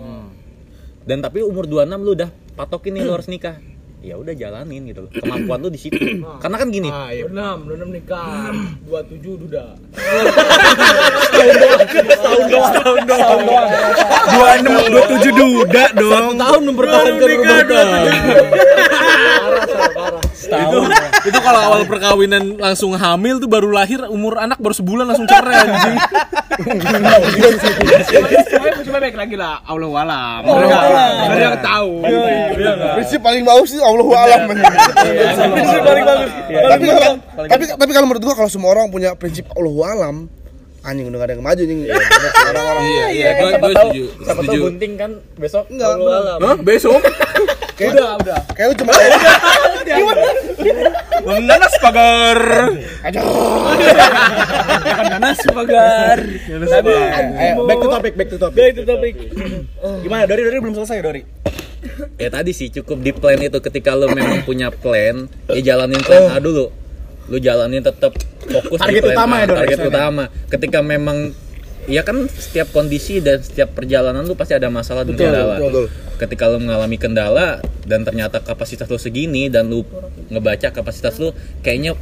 Dan 1.00 1.18
tapi 1.18 1.42
umur 1.42 1.66
26 1.66 1.98
lu 1.98 2.12
udah 2.14 2.28
patokin 2.54 2.94
nih 2.94 3.02
lu 3.02 3.12
harus 3.12 3.26
nikah. 3.26 3.58
ya 4.00 4.16
udah 4.16 4.32
jalanin 4.32 4.88
gitu 4.88 5.04
loh. 5.04 5.10
Kemampuan 5.12 5.60
lu 5.60 5.68
di 5.68 5.76
situ. 5.76 6.00
Karena 6.40 6.56
kan 6.56 6.72
gini, 6.72 6.88
Ah, 6.88 7.12
iya. 7.12 7.28
26, 7.28 7.68
26 7.68 7.92
nikah, 7.92 8.48
27 8.88 9.36
duda. 9.36 9.64
Dua 14.30 14.48
enam 14.56 14.80
dua 14.88 15.02
tujuh 15.06 15.32
duda 15.34 15.84
dong. 15.92 16.32
Tahun 16.34 16.60
mempertahankan 16.64 17.28
rumah 17.28 17.60
tangga. 17.62 18.12
Itu 20.58 20.78
itu 21.30 21.38
kalau 21.38 21.60
awal 21.70 21.82
perkawinan 21.86 22.58
langsung 22.58 22.96
hamil 22.96 23.38
tuh 23.38 23.46
baru 23.46 23.70
lahir 23.70 24.02
umur 24.10 24.40
anak 24.40 24.58
baru 24.58 24.74
sebulan 24.74 25.04
langsung 25.06 25.28
cerai 25.30 25.54
anjing 25.68 25.98
cuma 28.90 28.98
baik 28.98 29.16
lagi 29.16 29.36
lah. 29.38 29.62
Allah 29.64 29.86
walam. 29.86 30.40
Mereka 30.44 30.76
mereka 31.30 31.44
yang 31.46 31.60
tahu. 31.62 31.90
Prinsip 32.98 33.20
paling 33.22 33.42
bagus 33.46 33.68
sih 33.70 33.80
Allah 33.80 34.06
alam. 34.18 34.40
Prinsip 35.54 35.80
paling 35.86 36.04
bagus. 36.04 36.30
tapi 36.50 36.84
kalau 36.90 37.12
tapi 37.46 37.64
tapi 37.70 37.90
kalau 37.94 38.06
menurut 38.10 38.22
gua 38.26 38.34
kalau 38.34 38.50
semua 38.50 38.70
orang 38.74 38.90
punya 38.90 39.14
prinsip 39.14 39.46
Allah 39.54 39.74
alam 39.94 40.16
anjing 40.80 41.06
udah 41.12 41.18
gak 41.20 41.28
ada 41.28 41.34
yang 41.36 41.44
maju 41.44 41.62
nih 41.62 41.76
orang-orang 42.50 42.84
iya 42.88 43.06
iya 43.12 43.28
gue 43.36 43.48
siapa 43.52 43.66
gue 43.66 43.74
setuju 43.76 44.04
siapa 44.24 44.40
setuju. 44.40 44.60
bunting 44.64 44.92
kan 44.96 45.10
besok 45.36 45.64
enggak 45.68 45.88
Hah? 46.40 46.56
besok? 46.60 47.00
Kayak 47.80 47.96
udah 47.96 48.12
udah. 48.20 48.38
kayak 48.52 48.68
lu 48.68 48.74
cuma 48.76 48.92
Menanas 51.24 51.74
pagar. 51.80 52.40
Nanas 55.08 55.40
pagar. 55.48 56.18
Ayo, 57.40 57.64
back 57.64 57.78
to 57.80 57.88
topic, 57.88 58.12
back 58.20 58.28
to 58.28 58.36
topic. 58.36 58.60
Baik 58.60 58.72
itu 58.76 58.82
topik. 58.84 59.14
Gimana? 60.04 60.28
Dori, 60.28 60.44
Dori 60.44 60.60
belum 60.60 60.76
selesai, 60.76 61.00
Dori. 61.00 61.22
ya 62.20 62.28
tadi 62.28 62.52
sih 62.52 62.68
cukup 62.68 63.00
di 63.00 63.16
plan 63.16 63.40
itu. 63.40 63.56
Ketika 63.64 63.96
lo 63.96 64.12
memang 64.12 64.44
punya 64.44 64.68
plan 64.68 65.24
ya 65.48 65.72
jalanin 65.72 66.04
plan 66.04 66.36
A 66.36 66.36
dulu 66.36 66.68
lu 67.30 67.38
jalanin 67.38 67.80
tetap 67.80 68.12
fokus 68.50 68.82
Target 68.82 69.00
di 69.00 69.06
plan 69.06 69.16
utama 69.16 69.34
A, 69.38 69.40
ya, 69.40 69.46
target 69.46 69.78
istilahnya. 69.78 69.94
utama 69.94 70.24
ketika 70.50 70.78
memang 70.82 71.18
ya 71.86 72.02
kan 72.02 72.26
setiap 72.26 72.68
kondisi 72.74 73.22
dan 73.22 73.40
setiap 73.40 73.72
perjalanan 73.72 74.26
lu 74.26 74.34
pasti 74.34 74.58
ada 74.58 74.68
masalah 74.68 75.06
dan 75.06 75.14
kendala 75.16 75.56
betul. 75.62 75.86
ketika 76.18 76.50
lu 76.50 76.58
mengalami 76.60 76.98
kendala 76.98 77.62
dan 77.86 78.02
ternyata 78.04 78.42
kapasitas 78.42 78.90
lu 78.90 78.98
segini 78.98 79.46
dan 79.46 79.70
lu 79.70 79.86
ngebaca 80.28 80.74
kapasitas 80.74 81.16
lu 81.22 81.30
kayaknya 81.62 81.94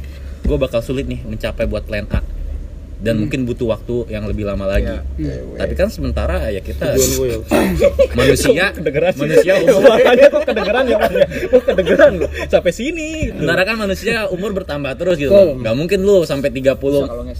gue 0.43 0.57
bakal 0.57 0.81
sulit 0.81 1.05
nih 1.05 1.21
mencapai 1.23 1.69
buat 1.69 1.85
plan 1.85 2.09
A 2.09 2.25
dan 2.99 3.15
mungkin 3.15 3.47
butuh 3.47 3.71
waktu 3.71 4.11
yang 4.11 4.27
lebih 4.27 4.43
lama 4.43 4.67
lagi. 4.67 4.99
Tapi 5.55 5.73
kan 5.73 5.87
sementara 5.87 6.51
ya 6.51 6.59
kita 6.59 6.99
manusia 8.19 8.75
manusia 9.15 9.53
umur 9.63 9.95
Makanya 9.95 10.27
kok 10.27 10.43
kedengeran 10.43 10.83
ya, 10.83 10.97
Mas? 10.99 11.11
Kok 11.47 11.63
kedengeran 11.63 12.11
loh. 12.19 12.29
Sampai 12.51 12.71
sini. 12.75 13.31
sementara 13.31 13.63
kan 13.63 13.75
manusia 13.79 14.27
umur 14.27 14.51
bertambah 14.51 14.91
terus 14.99 15.15
gitu. 15.15 15.31
Gak 15.31 15.75
mungkin 15.79 15.99
lu 16.03 16.27
sampai 16.27 16.51
30 16.51 16.75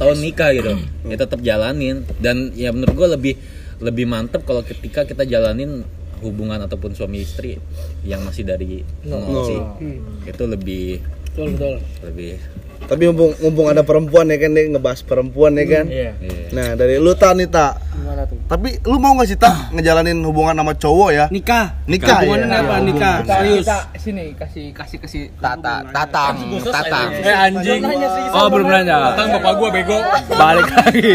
tahun 0.00 0.16
nikah 0.22 0.50
gitu. 0.54 0.72
Ya 1.10 1.16
tetap 1.18 1.40
jalanin 1.42 2.06
dan 2.22 2.54
ya 2.54 2.70
menurut 2.70 2.94
gue 2.94 3.08
lebih 3.18 3.34
lebih 3.80 4.06
mantep 4.06 4.46
kalau 4.46 4.62
ketika 4.62 5.02
kita 5.02 5.26
jalanin 5.26 5.82
hubungan 6.20 6.60
ataupun 6.60 6.92
suami 6.92 7.24
istri 7.24 7.56
yang 8.04 8.22
masih 8.22 8.46
dari 8.46 8.84
nol 9.02 9.42
sih. 9.48 9.60
Itu 10.28 10.44
lebih 10.46 11.00
Betul 11.30 11.54
betul. 11.54 11.74
lebih 12.10 12.32
tapi 12.82 13.06
mumpung 13.06 13.32
mumpung 13.38 13.66
ada 13.66 13.82
perempuan 13.82 14.26
ya 14.26 14.36
kan 14.36 14.50
nih 14.50 14.64
ngebahas 14.68 15.00
perempuan 15.00 15.52
ya 15.54 15.64
kan 15.64 15.84
Iya. 15.86 16.10
nah 16.50 16.68
dari 16.74 16.96
lu 16.96 17.12
tak 17.12 17.34
nih 17.34 17.46
tak 17.46 17.78
Gimana 17.92 18.22
tuh? 18.24 18.38
tapi 18.46 18.80
lu 18.82 18.96
mau 18.96 19.14
gak 19.14 19.26
sih 19.26 19.36
tak 19.36 19.70
ngejalanin 19.70 20.18
hubungan 20.20 20.54
sama 20.54 20.72
cowok 20.72 21.10
ya 21.10 21.26
Nikah. 21.28 21.66
nikah 21.84 22.18
Hubungannya 22.18 22.48
ya 22.48 22.60
apa? 22.60 22.74
Nikah. 22.80 23.16
Serius. 23.22 23.66
sini 23.96 24.24
kasih 24.32 24.66
kasih 24.72 24.98
kasih 24.98 25.22
tata 25.36 25.84
tatang 25.86 26.34
tatang. 26.62 27.08
eh 27.16 27.36
anjing 27.36 27.80
Oh 28.32 28.48
belum 28.48 28.66
nanya. 28.66 29.12
Tang 29.12 29.28
bapak 29.30 29.52
gua 29.54 29.68
bego 29.68 29.98
Balik 30.30 30.68
lagi. 30.72 31.12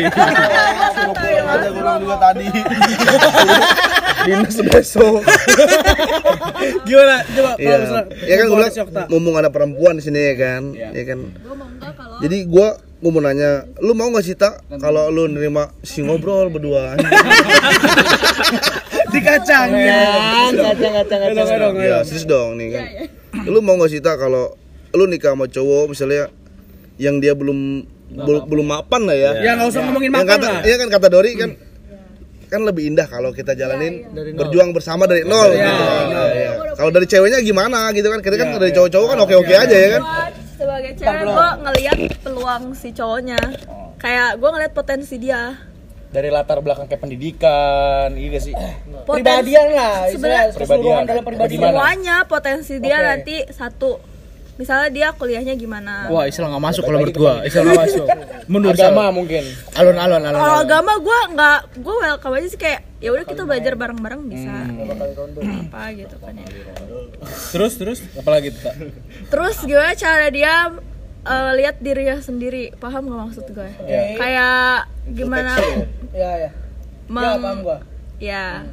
ada 1.46 1.68
gua 1.72 1.94
juga 1.98 2.16
tadi 2.22 2.46
dinas 4.26 4.58
besok 4.62 5.22
Gimana? 6.88 7.22
Coba 7.28 7.52
Iya, 7.56 7.70
kalau 7.70 7.80
misalnya 7.80 8.06
ya 8.26 8.36
kan 8.36 8.46
gue 8.46 8.58
bilang 8.58 8.74
mumpung 9.08 9.36
ada 9.36 9.50
perempuan 9.50 9.94
di 9.96 10.04
sini 10.04 10.34
ya 10.34 10.36
kan, 10.36 10.62
ya 10.74 11.04
kan. 11.06 11.20
Gue 11.30 11.54
mau 11.54 11.68
enggak 11.68 11.94
kalau 11.94 12.18
Jadi 12.20 12.38
gua 12.46 12.68
gua 12.98 13.12
mau 13.12 13.22
nanya, 13.22 13.52
lu 13.80 13.94
mau 13.94 14.10
gak 14.10 14.26
sih 14.26 14.34
tak 14.34 14.66
kalau 14.76 15.10
lu 15.10 15.30
nerima 15.30 15.70
si 15.82 16.02
ngobrol 16.02 16.50
berdua? 16.50 16.98
dikacangin. 19.12 20.52
Kacang 20.58 20.94
kacang 21.06 21.20
kacang. 21.22 21.74
ya, 21.78 21.98
serius 22.02 22.26
dong 22.26 22.58
nih 22.58 22.68
kan. 22.74 22.86
Lu 23.46 23.60
mau 23.62 23.78
gak 23.78 23.92
sih 23.92 24.02
tak 24.02 24.18
kalau 24.18 24.56
lu 24.96 25.06
nikah 25.06 25.36
sama 25.36 25.46
cowok 25.46 25.92
misalnya 25.92 26.32
yang 26.96 27.20
dia 27.20 27.36
belum 27.36 27.84
belum 28.16 28.42
belum 28.48 28.66
mapan 28.66 29.02
lah 29.06 29.18
ya. 29.18 29.32
Ya 29.44 29.52
nggak 29.60 29.68
usah 29.70 29.82
ngomongin 29.84 30.08
Yang 30.14 30.24
makan 30.24 30.38
kata, 30.40 30.48
lah. 30.48 30.62
iya 30.64 30.76
kan 30.80 30.88
kata 30.88 31.08
Dori 31.12 31.32
kan 31.36 31.50
kan 32.48 32.62
lebih 32.64 32.94
indah 32.94 33.08
kalau 33.10 33.34
kita 33.34 33.58
jalanin 33.58 34.06
berjuang 34.14 34.72
bersama 34.72 35.06
dari 35.10 35.26
nol. 35.26 35.50
gitu. 35.52 35.66
Nah, 35.66 36.28
iya. 36.32 36.52
Kalau 36.76 36.92
dari 36.92 37.08
ceweknya 37.10 37.40
gimana 37.42 37.90
gitu 37.92 38.08
kan? 38.08 38.20
Kita 38.22 38.36
kan 38.38 38.48
dari 38.58 38.72
cowok-cowok 38.72 39.08
kan 39.12 39.18
oke-oke 39.26 39.54
aja 39.54 39.76
ya 39.76 39.90
kan? 39.98 40.02
Sebagai 40.56 40.92
cewek 40.96 41.22
gue 41.28 41.50
ngelihat 41.66 41.98
peluang 42.24 42.64
si 42.78 42.90
cowoknya. 42.96 43.40
Kayak 44.00 44.30
gue 44.40 44.50
ngeliat 44.50 44.74
potensi 44.74 45.16
dia. 45.18 45.56
Dari 46.16 46.32
latar 46.32 46.64
belakang 46.64 46.88
kayak 46.88 47.02
pendidikan, 47.04 48.16
iya 48.16 48.40
sih? 48.40 48.56
Potensi 49.04 49.20
Pribadian 49.20 49.68
lah, 49.76 49.96
Sebenarnya 50.08 51.04
dalam 51.04 51.26
pribadian. 51.28 51.60
Semuanya 51.60 52.18
potensi 52.24 52.80
dia 52.80 53.04
Oke. 53.04 53.08
nanti 53.12 53.36
satu. 53.52 54.15
Misalnya 54.56 54.88
dia 54.88 55.08
kuliahnya 55.12 55.54
gimana? 55.54 56.08
Wah 56.08 56.24
Islam 56.24 56.48
nggak 56.48 56.64
masuk 56.64 56.84
kalau 56.88 57.04
menurut 57.04 57.18
gua. 57.20 57.34
Islam 57.44 57.64
nggak 57.68 57.82
masuk. 57.84 58.08
Menurut 58.48 58.80
Agama 58.80 59.04
mungkin. 59.12 59.44
alon-alon 59.76 60.22
alon. 60.24 60.40
Kalau 60.40 60.58
agama 60.64 60.94
gue 60.98 61.20
nggak, 61.36 61.60
gue 61.76 61.96
welcome 62.00 62.34
aja 62.40 62.48
sih 62.48 62.60
kayak 62.60 62.80
ya 63.04 63.10
udah 63.12 63.26
kita 63.28 63.42
belajar 63.44 63.74
bareng-bareng 63.76 64.22
bisa. 64.32 64.56
Apa 65.68 65.82
gitu 65.92 66.16
kan 66.24 66.34
ya. 66.34 66.48
terus 67.52 67.74
terus 67.76 68.00
apalagi 68.16 68.56
tuh 68.56 68.62
tak 68.64 68.76
Terus 69.28 69.56
gimana 69.60 69.92
cara 69.94 70.28
dia 70.30 70.54
eh, 71.26 71.52
lihat 71.60 71.76
dirinya 71.84 72.16
sendiri? 72.20 72.72
Paham 72.76 73.12
gak 73.12 73.20
maksud 73.28 73.46
gue? 73.52 73.70
Kayak 74.16 74.88
gimana? 75.12 75.52
Ya 76.16 76.32
ya. 76.48 76.50
Ya 77.06 77.32
paham 77.38 77.60
gua. 77.62 77.78
ya 78.16 78.64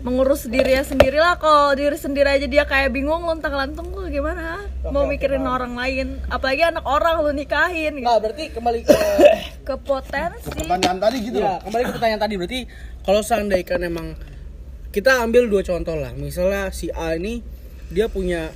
mengurus 0.00 0.48
dirinya 0.48 0.80
sendiri 0.80 1.20
lah 1.20 1.36
kalau 1.36 1.76
diri 1.76 1.92
sendiri 1.92 2.28
aja 2.28 2.48
dia 2.48 2.64
kayak 2.64 2.88
bingung 2.88 3.20
lontang 3.20 3.52
lantung 3.52 3.92
tuh 3.92 4.08
gimana 4.08 4.64
mau 4.88 5.04
mikirin 5.04 5.44
orang 5.44 5.76
lain 5.76 6.16
apalagi 6.32 6.64
anak 6.64 6.84
orang 6.88 7.20
lu 7.20 7.36
nikahin 7.36 8.00
gitu. 8.00 8.08
Nah, 8.08 8.16
berarti 8.16 8.48
kembali 8.48 8.80
ke 8.80 8.96
ke 9.68 9.74
potensi 9.84 10.48
Pertanyaan 10.48 10.98
tadi 10.98 11.16
gitu 11.20 11.38
ya, 11.44 11.60
kembali 11.60 11.82
ke 11.84 11.92
pertanyaan 11.92 12.22
tadi 12.24 12.34
berarti 12.40 12.60
kalau 13.04 13.20
seandainya 13.20 13.76
emang 13.86 14.16
kita 14.90 15.22
ambil 15.22 15.46
dua 15.46 15.62
contoh 15.62 15.94
lah. 15.94 16.10
Misalnya 16.18 16.74
si 16.74 16.90
A 16.90 17.14
ini 17.14 17.44
dia 17.90 18.10
punya 18.10 18.50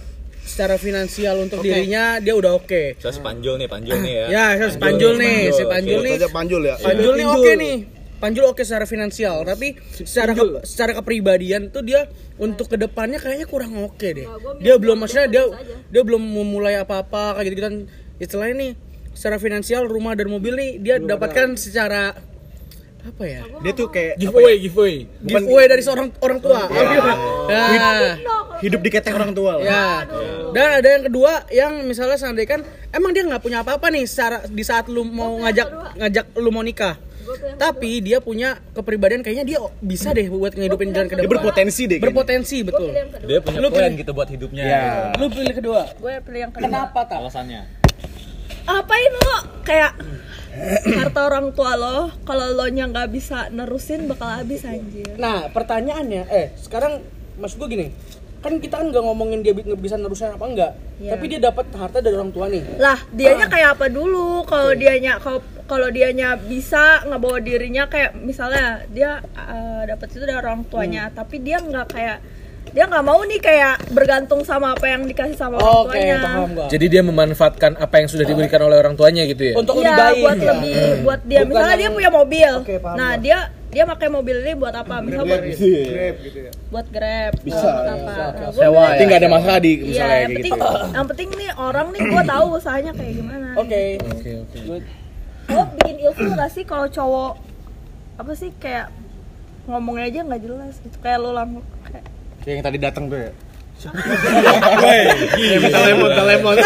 secara 0.45 0.77
finansial 0.77 1.41
untuk 1.41 1.65
dirinya 1.65 2.21
dia 2.21 2.37
udah 2.37 2.61
oke. 2.61 3.01
saya 3.01 3.15
sepanjul 3.17 3.57
nih, 3.57 3.69
panjul 3.71 3.97
nih 4.05 4.13
ya. 4.13 4.27
Ya, 4.29 4.47
saya 4.61 4.77
Panjul 4.77 5.17
nih, 5.17 5.39
si 5.57 5.63
Panjul 5.65 6.01
nih. 6.05 6.15
panjul 6.29 6.63
ya. 6.69 6.77
Panjul 6.77 7.13
nih 7.17 7.27
oke 7.27 7.53
nih. 7.57 7.77
Panjul 8.17 8.45
oke 8.47 8.61
secara 8.61 8.85
finansial, 8.85 9.43
tapi 9.43 9.75
secara 9.99 10.33
ke- 10.33 10.65
secara 10.65 10.93
kepribadian 10.95 11.69
tuh 11.69 11.81
dia 11.81 12.07
untuk 12.35 12.67
ke 12.67 12.77
depannya 12.77 13.17
kayaknya 13.17 13.45
kurang 13.45 13.77
oke 13.79 14.01
deh. 14.07 14.25
Dia 14.59 14.75
belum 14.75 14.97
maksudnya 14.99 15.27
dia 15.27 15.45
dia 15.85 16.03
belum 16.03 16.21
memulai 16.21 16.77
apa-apa 16.77 17.37
kayak 17.37 17.49
gitu 17.49 17.63
kan. 17.63 17.75
Istilahnya 18.17 18.55
nih 18.57 18.73
secara 19.11 19.37
finansial 19.37 19.85
rumah 19.85 20.13
dan 20.13 20.27
mobil 20.27 20.53
nih 20.53 20.71
dia 20.79 20.97
dapatkan 20.99 21.55
secara 21.55 22.15
apa 23.03 23.23
ya? 23.23 23.45
Dia 23.61 23.73
tuh 23.73 23.87
kayak 23.87 24.17
giveaway 24.17 24.57
giveaway 24.59 24.95
Giveaway 25.21 25.67
dari 25.67 25.83
seorang 25.83 26.09
orang 26.19 26.39
tua. 26.41 26.61
Ya. 27.45 28.17
hidup 28.57 28.81
di 28.81 28.89
keteng 28.89 29.15
orang 29.15 29.31
tua. 29.31 29.59
lah. 29.59 29.63
Ya. 29.63 29.85
Dan 30.49 30.69
ada 30.75 30.89
yang 30.89 31.05
kedua 31.05 31.33
yang 31.51 31.85
misalnya 31.85 32.17
seandainya 32.17 32.49
kan 32.49 32.61
emang 32.89 33.13
dia 33.13 33.21
nggak 33.23 33.39
punya 33.39 33.61
apa-apa 33.61 33.91
nih 33.91 34.05
secara 34.05 34.47
di 34.47 34.63
saat 34.63 34.89
lu 34.89 35.05
mau 35.05 35.37
ngajak 35.39 35.69
ngajak 35.99 36.27
lu 36.35 36.49
mau 36.49 36.63
nikah. 36.63 36.97
Tapi 37.57 37.91
dia 38.01 38.19
punya 38.19 38.57
kepribadian 38.71 39.21
kayaknya 39.21 39.45
dia 39.47 39.59
bisa 39.79 40.11
deh 40.11 40.27
buat 40.27 40.53
ngehidupin 40.53 40.91
jalan 40.91 41.07
ke 41.07 41.15
Dia 41.15 41.23
depan. 41.23 41.33
berpotensi 41.35 41.83
deh. 41.83 41.97
kayaknya. 41.97 42.07
Berpotensi 42.07 42.57
betul. 42.61 42.89
Dia 43.23 43.39
punya 43.41 43.59
Lu 43.59 43.69
plan 43.69 43.85
pilih. 43.87 44.01
gitu 44.01 44.11
buat 44.13 44.29
hidupnya. 44.29 44.63
Ya. 44.63 44.83
Lu 45.15 45.27
pilih 45.27 45.53
kedua. 45.53 45.81
gue 45.95 46.15
pilih 46.21 46.41
yang 46.41 46.53
kedua 46.53 46.65
Kenapa 46.65 47.01
tak? 47.05 47.19
Alasannya. 47.19 47.63
apain 48.65 49.13
lo 49.15 49.37
kayak 49.61 49.93
harta 50.97 51.21
orang 51.23 51.53
tua 51.53 51.75
lo 51.75 51.97
kalau 52.23 52.49
lo 52.51 52.65
nya 52.67 52.87
nggak 52.87 53.11
bisa 53.11 53.51
nerusin 53.51 54.07
bakal 54.07 54.31
habis 54.31 54.65
anjir 54.65 55.05
Nah, 55.17 55.51
pertanyaannya 55.51 56.23
eh 56.27 56.49
sekarang 56.57 57.05
maksud 57.37 57.59
gue 57.59 57.69
gini. 57.71 57.87
Kan 58.45 58.61
kita 58.61 58.77
kan 58.77 58.87
nggak 58.87 59.01
ngomongin 59.03 59.41
dia 59.41 59.51
bi- 59.51 59.65
bisa 59.75 59.97
nerusin 59.97 60.29
apa 60.31 60.45
enggak. 60.45 60.73
Iya. 60.97 61.11
Tapi 61.11 61.25
dia 61.27 61.41
dapat 61.43 61.65
harta 61.73 61.99
dari 61.99 62.13
orang 62.13 62.29
tua 62.29 62.47
nih. 62.47 62.61
lah 62.77 63.01
dianya 63.09 63.49
kayak 63.49 63.69
apa 63.75 63.87
dulu 63.89 64.45
kalau 64.45 64.73
dianya 64.73 65.17
kalau 65.17 65.41
kalau 65.65 65.89
dianya 65.89 66.37
bisa 66.37 66.85
ngebawa 67.03 67.41
dirinya 67.41 67.85
kayak 67.87 68.13
misalnya 68.15 68.65
dia 68.87 69.17
eh, 69.33 69.83
dapat 69.87 70.07
itu 70.09 70.21
dari 70.21 70.37
orang 70.37 70.61
tuanya 70.65 71.09
tapi 71.09 71.41
dia 71.41 71.57
nggak 71.59 71.89
kayak 71.89 72.19
dia 72.67 72.85
nggak 72.85 73.01
mau 73.03 73.21
nih 73.23 73.39
kayak 73.39 73.75
bergantung 73.89 74.43
sama 74.43 74.73
apa 74.73 74.87
yang 74.87 75.05
dikasih 75.05 75.37
sama 75.37 75.57
orang 75.57 75.73
Oke, 75.81 75.95
tuanya 75.95 76.17
paham 76.19 76.51
gua. 76.53 76.67
Jadi 76.67 76.87
dia 76.87 77.03
memanfaatkan 77.03 77.73
apa 77.77 77.95
yang 77.97 78.09
sudah 78.09 78.25
diberikan 78.25 78.61
oleh 78.61 78.77
orang 78.77 78.93
tuanya 78.93 79.25
gitu 79.25 79.43
ya. 79.43 79.55
Untuk 79.55 79.75
Iya, 79.75 79.85
lebih 79.87 79.95
baik. 79.97 80.21
buat 80.21 80.37
ya. 80.37 80.47
lebih 80.51 80.75
buat 81.01 81.21
dia 81.23 81.39
Bukan 81.39 81.49
misalnya 81.51 81.71
yang- 81.71 81.81
dia 81.81 81.91
punya 81.93 82.11
mobil 82.11 82.51
Oke, 82.59 82.75
paham 82.77 82.97
nah 82.97 83.11
gua. 83.11 83.23
dia 83.23 83.39
dia 83.75 83.85
pakai 83.85 84.09
mobil 84.09 84.37
ini 84.41 84.53
buat 84.55 84.71
apa 84.73 84.95
misalnya 85.03 85.27
buat, 85.27 85.43
Grab 85.45 86.15
gitu 86.23 86.39
ya. 86.39 86.51
buat 86.71 86.87
grab 86.89 87.33
Bisa, 87.43 87.59
buat 87.61 87.89
apa 87.91 88.13
Nah, 88.15 88.51
Sewa 88.55 88.63
bilang, 88.63 88.73
Berarti 88.79 89.03
nggak 89.05 89.19
ada 89.19 89.29
masalah 89.29 89.59
di 89.59 89.69
Iya, 89.69 89.83
misalnya 89.83 89.99
yang 89.99 90.15
kayak 90.15 90.29
penting, 90.31 90.53
gitu. 90.55 90.79
yang 90.95 91.07
penting 91.11 91.29
nih 91.35 91.51
orang 91.55 91.87
nih 91.91 92.01
gue 92.07 92.23
tahu 92.25 92.45
usahanya 92.55 92.93
kayak 92.95 93.13
gimana. 93.15 93.49
Oke. 93.55 93.85
Oke, 94.01 94.31
oke. 94.41 94.59
Lo 95.45 95.61
bikin 95.75 95.97
ilfil 96.01 96.31
gak 96.33 96.51
sih 96.51 96.65
kalau 96.65 96.87
cowok 96.87 97.33
apa 98.15 98.33
sih 98.33 98.55
kayak 98.57 98.87
ngomongnya 99.65 100.05
aja 100.07 100.21
nggak 100.23 100.41
jelas 100.41 100.75
gitu 100.79 100.97
kayak 101.03 101.19
lo 101.19 101.35
langsung 101.35 101.65
kayak 101.85 102.05
Kayak 102.41 102.55
yang 102.55 102.65
tadi 102.65 102.79
datang 102.79 103.05
tuh 103.09 103.19
ya. 103.19 103.33
Iya, 105.35 105.57
minta 105.59 105.79
lemon, 105.83 106.09
minta 106.09 106.25
lemon. 106.25 106.57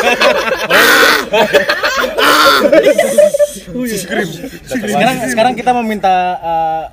Sekarang 3.88 5.16
sekarang 5.26 5.52
kita 5.54 5.70
mau 5.72 5.84
minta 5.84 6.14
uh, 6.38 6.84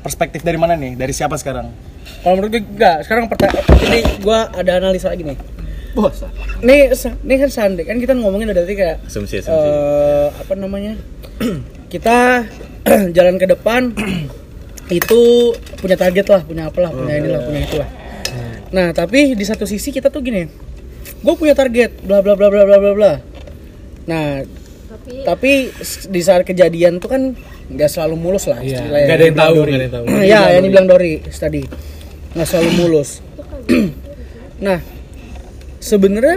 perspektif 0.00 0.40
dari 0.42 0.56
mana 0.56 0.74
nih? 0.76 0.96
Dari 0.96 1.12
siapa 1.12 1.36
sekarang? 1.36 1.70
Kalau 2.20 2.34
menurut 2.36 2.50
gue 2.52 2.62
enggak, 2.64 3.06
sekarang 3.08 3.30
pertanyaan 3.32 3.64
ini 3.88 4.00
gua 4.20 4.52
ada 4.52 4.76
analisa 4.76 5.08
lagi 5.08 5.24
nih. 5.24 5.38
Bos. 5.90 6.22
Nih, 6.62 6.92
nih 7.26 7.36
kan 7.46 7.50
sandi 7.50 7.82
kan 7.82 7.98
kita 7.98 8.14
ngomongin 8.14 8.54
dari 8.54 8.78
kayak 8.78 9.02
Asumsi, 9.10 9.42
asumsi. 9.42 9.50
eh, 9.50 10.28
apa 10.30 10.54
namanya? 10.54 10.94
kita 11.92 12.46
jalan 13.16 13.36
ke 13.40 13.46
depan 13.50 13.90
itu 15.00 15.20
punya 15.80 15.96
target 15.98 16.26
lah, 16.30 16.40
punya 16.46 16.70
apalah, 16.70 16.94
punya 16.94 17.14
inilah, 17.18 17.40
punya 17.42 17.60
itulah. 17.66 17.88
Nah, 18.70 18.94
tapi 18.94 19.34
di 19.34 19.44
satu 19.46 19.66
sisi 19.66 19.90
kita 19.90 20.14
tuh 20.14 20.22
gini. 20.22 20.46
Gue 21.20 21.34
punya 21.34 21.58
target 21.58 22.06
bla 22.06 22.22
bla 22.22 22.38
bla 22.38 22.48
bla 22.48 22.62
bla 22.62 22.78
bla 22.78 22.92
bla. 22.94 23.12
Nah, 24.06 24.46
tapi 24.86 25.10
tapi 25.26 25.52
di 26.06 26.20
saat 26.22 26.46
kejadian 26.46 27.02
tuh 27.02 27.10
kan 27.10 27.22
nggak 27.70 27.86
selalu 27.86 28.16
mulus 28.18 28.44
lah 28.46 28.58
Iya, 28.58 28.82
istilahnya. 28.82 29.06
nggak 29.06 29.16
ada 29.16 29.24
yang 29.24 29.38
tahu, 29.38 29.54
nggak 29.54 29.70
ada 29.70 29.84
yang 29.86 29.94
tahu. 29.94 30.04
ya 30.32 30.40
yang 30.50 30.62
dibilang 30.66 30.86
Dori 30.86 31.12
tadi. 31.26 31.62
Nggak 32.34 32.48
selalu 32.48 32.70
mulus. 32.76 33.10
Nah 34.60 34.76
sebenarnya 35.80 36.36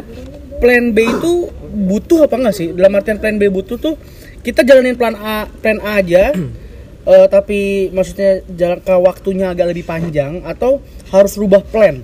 plan 0.58 0.96
B 0.96 1.04
itu 1.04 1.52
butuh 1.76 2.24
apa 2.24 2.40
enggak 2.40 2.56
sih? 2.56 2.72
Dalam 2.72 2.96
artian 2.96 3.20
plan 3.20 3.36
B 3.36 3.52
butuh 3.52 3.76
tuh 3.76 4.00
kita 4.40 4.64
jalanin 4.64 4.96
plan 4.96 5.12
A 5.14 5.50
plan 5.52 5.82
A 5.82 6.00
aja. 6.00 6.32
Eh, 7.04 7.28
tapi 7.28 7.92
maksudnya 7.92 8.40
jangka 8.48 8.96
waktunya 8.96 9.52
agak 9.52 9.76
lebih 9.76 9.84
panjang 9.84 10.40
atau 10.48 10.80
harus 11.12 11.36
rubah 11.36 11.60
plan? 11.60 12.00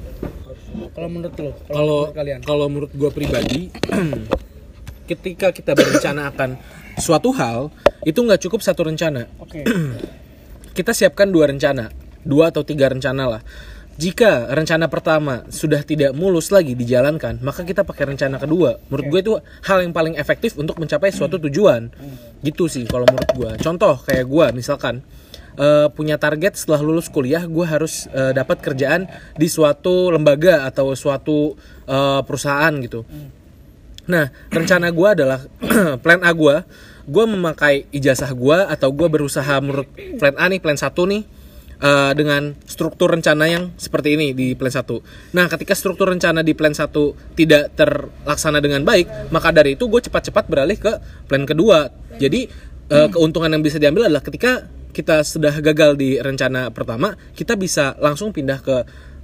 Kalau 0.92 1.08
menurut 1.08 1.32
lo 1.40 1.56
Kalau 1.72 2.00
kalian? 2.12 2.44
kalau 2.44 2.68
menurut 2.68 2.92
gue 2.92 3.08
pribadi, 3.08 3.72
ketika 5.08 5.50
kita 5.50 5.72
berencana 5.72 6.28
akan 6.30 6.60
suatu 7.00 7.32
hal, 7.32 7.72
itu 8.08 8.20
nggak 8.20 8.42
cukup 8.48 8.60
satu 8.64 8.88
rencana. 8.88 9.28
oke 9.40 9.60
Kita 10.78 10.96
siapkan 10.96 11.28
dua 11.28 11.52
rencana, 11.52 11.92
dua 12.24 12.56
atau 12.56 12.64
tiga 12.64 12.88
rencana 12.88 13.28
lah. 13.28 13.42
Jika 14.00 14.48
rencana 14.56 14.88
pertama 14.88 15.44
sudah 15.52 15.84
tidak 15.84 16.16
mulus 16.16 16.56
lagi 16.56 16.72
dijalankan, 16.72 17.44
maka 17.44 17.68
kita 17.68 17.84
pakai 17.84 18.16
rencana 18.16 18.40
kedua. 18.40 18.80
Menurut 18.88 19.06
gue 19.12 19.20
itu 19.20 19.34
hal 19.68 19.84
yang 19.84 19.92
paling 19.92 20.16
efektif 20.16 20.56
untuk 20.56 20.80
mencapai 20.80 21.12
suatu 21.12 21.36
tujuan. 21.36 21.92
Gitu 22.40 22.72
sih 22.72 22.88
kalau 22.88 23.04
menurut 23.12 23.32
gue. 23.36 23.52
Contoh 23.60 24.00
kayak 24.00 24.24
gue 24.24 24.46
misalkan 24.56 25.04
eh, 25.60 25.92
punya 25.92 26.16
target 26.16 26.56
setelah 26.56 26.80
lulus 26.80 27.12
kuliah, 27.12 27.44
gue 27.44 27.66
harus 27.68 28.08
eh, 28.16 28.32
dapat 28.32 28.64
kerjaan 28.64 29.04
di 29.36 29.52
suatu 29.52 30.16
lembaga 30.16 30.64
atau 30.64 30.96
suatu 30.96 31.60
eh, 31.84 32.22
perusahaan 32.24 32.72
gitu. 32.80 33.04
Nah, 34.08 34.32
rencana 34.48 34.96
gue 34.96 35.08
adalah 35.12 35.44
plan 36.04 36.24
A 36.24 36.32
gue, 36.32 36.56
gue 37.10 37.26
memakai 37.26 37.90
ijazah 37.90 38.30
gue 38.38 38.58
atau 38.70 38.94
gue 38.94 39.08
berusaha 39.10 39.58
menurut 39.60 39.90
plan 40.22 40.38
A 40.38 40.46
nih, 40.46 40.62
plan 40.62 40.78
1 40.78 40.94
nih 40.94 41.22
eh, 41.82 42.12
dengan 42.14 42.54
struktur 42.70 43.10
rencana 43.10 43.50
yang 43.50 43.74
seperti 43.76 44.14
ini 44.14 44.38
di 44.38 44.54
plan 44.54 44.70
1. 44.70 44.86
Nah, 45.34 45.46
ketika 45.50 45.74
struktur 45.74 46.14
rencana 46.14 46.46
di 46.46 46.54
plan 46.54 46.72
1 46.72 46.86
tidak 47.34 47.74
terlaksana 47.74 48.62
dengan 48.62 48.86
baik, 48.86 49.34
maka 49.34 49.50
dari 49.50 49.74
itu 49.74 49.90
gue 49.90 50.06
cepat-cepat 50.06 50.46
beralih 50.46 50.78
ke 50.78 50.94
plan 51.26 51.44
kedua. 51.50 51.90
Jadi 52.22 52.46
eh, 52.94 53.08
keuntungan 53.10 53.50
yang 53.50 53.66
bisa 53.66 53.82
diambil 53.82 54.06
adalah 54.06 54.22
ketika 54.22 54.70
kita 54.90 55.22
sudah 55.22 55.54
gagal 55.62 55.98
di 55.98 56.18
rencana 56.18 56.70
pertama, 56.74 57.14
kita 57.34 57.54
bisa 57.58 57.98
langsung 58.02 58.34
pindah 58.34 58.60
ke 58.62 58.78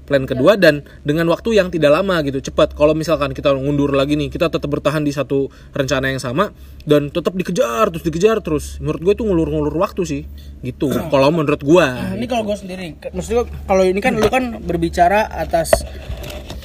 plan 0.05 0.23
kedua 0.23 0.53
dan 0.55 0.85
dengan 1.01 1.25
waktu 1.27 1.57
yang 1.57 1.73
tidak 1.73 1.89
lama 1.89 2.21
gitu 2.21 2.37
cepat 2.39 2.77
kalau 2.77 2.93
misalkan 2.93 3.33
kita 3.33 3.51
ngundur 3.53 3.89
lagi 3.91 4.13
nih 4.13 4.29
kita 4.29 4.53
tetap 4.53 4.69
bertahan 4.69 5.01
di 5.01 5.09
satu 5.09 5.49
rencana 5.73 6.13
yang 6.13 6.21
sama 6.21 6.53
dan 6.85 7.09
tetap 7.09 7.33
dikejar 7.33 7.89
terus 7.89 8.03
dikejar 8.05 8.37
terus 8.45 8.77
menurut 8.77 9.01
gue 9.01 9.13
itu 9.17 9.23
ngulur-ngulur 9.25 9.73
waktu 9.81 10.01
sih 10.05 10.21
gitu 10.61 10.93
kalau 11.09 11.33
menurut 11.33 11.61
gue 11.61 11.85
Nah, 11.85 12.13
ini 12.13 12.25
kalau 12.29 12.43
gue 12.45 12.57
sendiri, 12.57 12.85
maksudnya 13.11 13.43
kalau 13.65 13.83
ini 13.83 13.99
kan 13.99 14.13
lu 14.15 14.29
kan 14.29 14.61
berbicara 14.61 15.25
atas 15.27 15.73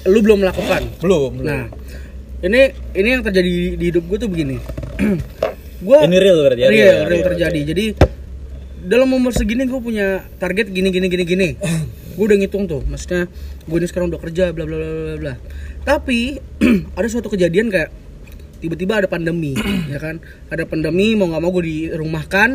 lu 0.05 0.21
belum 0.21 0.45
melakukan. 0.45 0.85
belum 1.01 1.41
Nah, 1.41 1.69
ini 2.45 2.61
ini 2.97 3.09
yang 3.09 3.23
terjadi 3.25 3.77
di, 3.77 3.85
hidup 3.89 4.05
gue 4.09 4.19
tuh 4.21 4.31
begini. 4.31 4.57
gue 5.87 5.99
Ini 6.05 6.17
real 6.21 6.39
berarti 6.45 6.61
ya? 6.61 6.69
real, 6.69 6.77
Real, 6.77 6.97
real, 7.05 7.09
real, 7.09 7.25
terjadi. 7.33 7.61
Jadi 7.73 7.85
dalam 8.85 9.09
umur 9.13 9.33
segini 9.37 9.69
gue 9.69 9.81
punya 9.81 10.25
target 10.41 10.73
gini 10.73 10.89
gini 10.93 11.07
gini 11.09 11.25
gini. 11.25 11.49
gue 12.17 12.25
udah 12.25 12.37
ngitung 12.37 12.69
tuh, 12.69 12.85
maksudnya 12.85 13.31
gue 13.65 13.77
ini 13.81 13.87
sekarang 13.89 14.13
udah 14.13 14.21
kerja, 14.21 14.53
bla 14.53 14.65
bla 14.69 14.77
bla 14.77 14.91
bla 14.91 15.17
bla. 15.17 15.35
Tapi 15.85 16.37
ada 16.99 17.07
suatu 17.09 17.33
kejadian 17.33 17.73
kayak 17.73 17.91
tiba-tiba 18.61 19.01
ada 19.01 19.09
pandemi, 19.09 19.57
ya 19.93 19.99
kan? 20.01 20.21
Ada 20.53 20.69
pandemi, 20.69 21.17
mau 21.17 21.31
nggak 21.31 21.41
mau 21.41 21.51
gue 21.55 21.65
dirumahkan, 21.65 22.51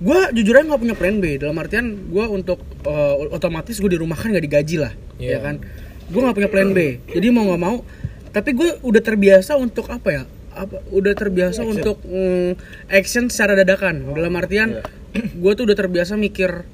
gue 0.00 0.20
jujur 0.40 0.54
aja 0.56 0.64
nggak 0.64 0.80
punya 0.80 0.96
plan 0.96 1.16
B 1.20 1.36
dalam 1.36 1.56
artian 1.60 2.08
gue 2.08 2.24
untuk 2.24 2.64
eh, 2.88 3.14
otomatis 3.36 3.76
gue 3.76 3.90
di 3.92 4.00
rumah 4.00 4.16
kan 4.16 4.32
nggak 4.32 4.44
digaji 4.48 4.76
lah 4.80 4.92
Iya. 5.20 5.36
ya 5.36 5.38
kan 5.44 5.60
gue 6.08 6.20
nggak 6.24 6.36
punya 6.40 6.48
plan 6.48 6.72
B 6.72 7.04
jadi 7.04 7.28
mau 7.28 7.44
nggak 7.44 7.60
mau 7.60 7.84
tapi 8.32 8.56
gue 8.56 8.80
udah 8.80 9.02
terbiasa 9.04 9.60
untuk 9.60 9.92
apa 9.92 10.08
ya 10.08 10.22
apa 10.60 10.76
udah 10.92 11.12
terbiasa 11.16 11.64
untuk 11.64 12.04
mm, 12.04 12.60
action 12.92 13.32
secara 13.32 13.56
dadakan. 13.56 14.12
Dalam 14.12 14.32
artian 14.36 14.84
gue 15.42 15.52
tuh 15.56 15.64
udah 15.64 15.76
terbiasa 15.76 16.20
mikir 16.20 16.68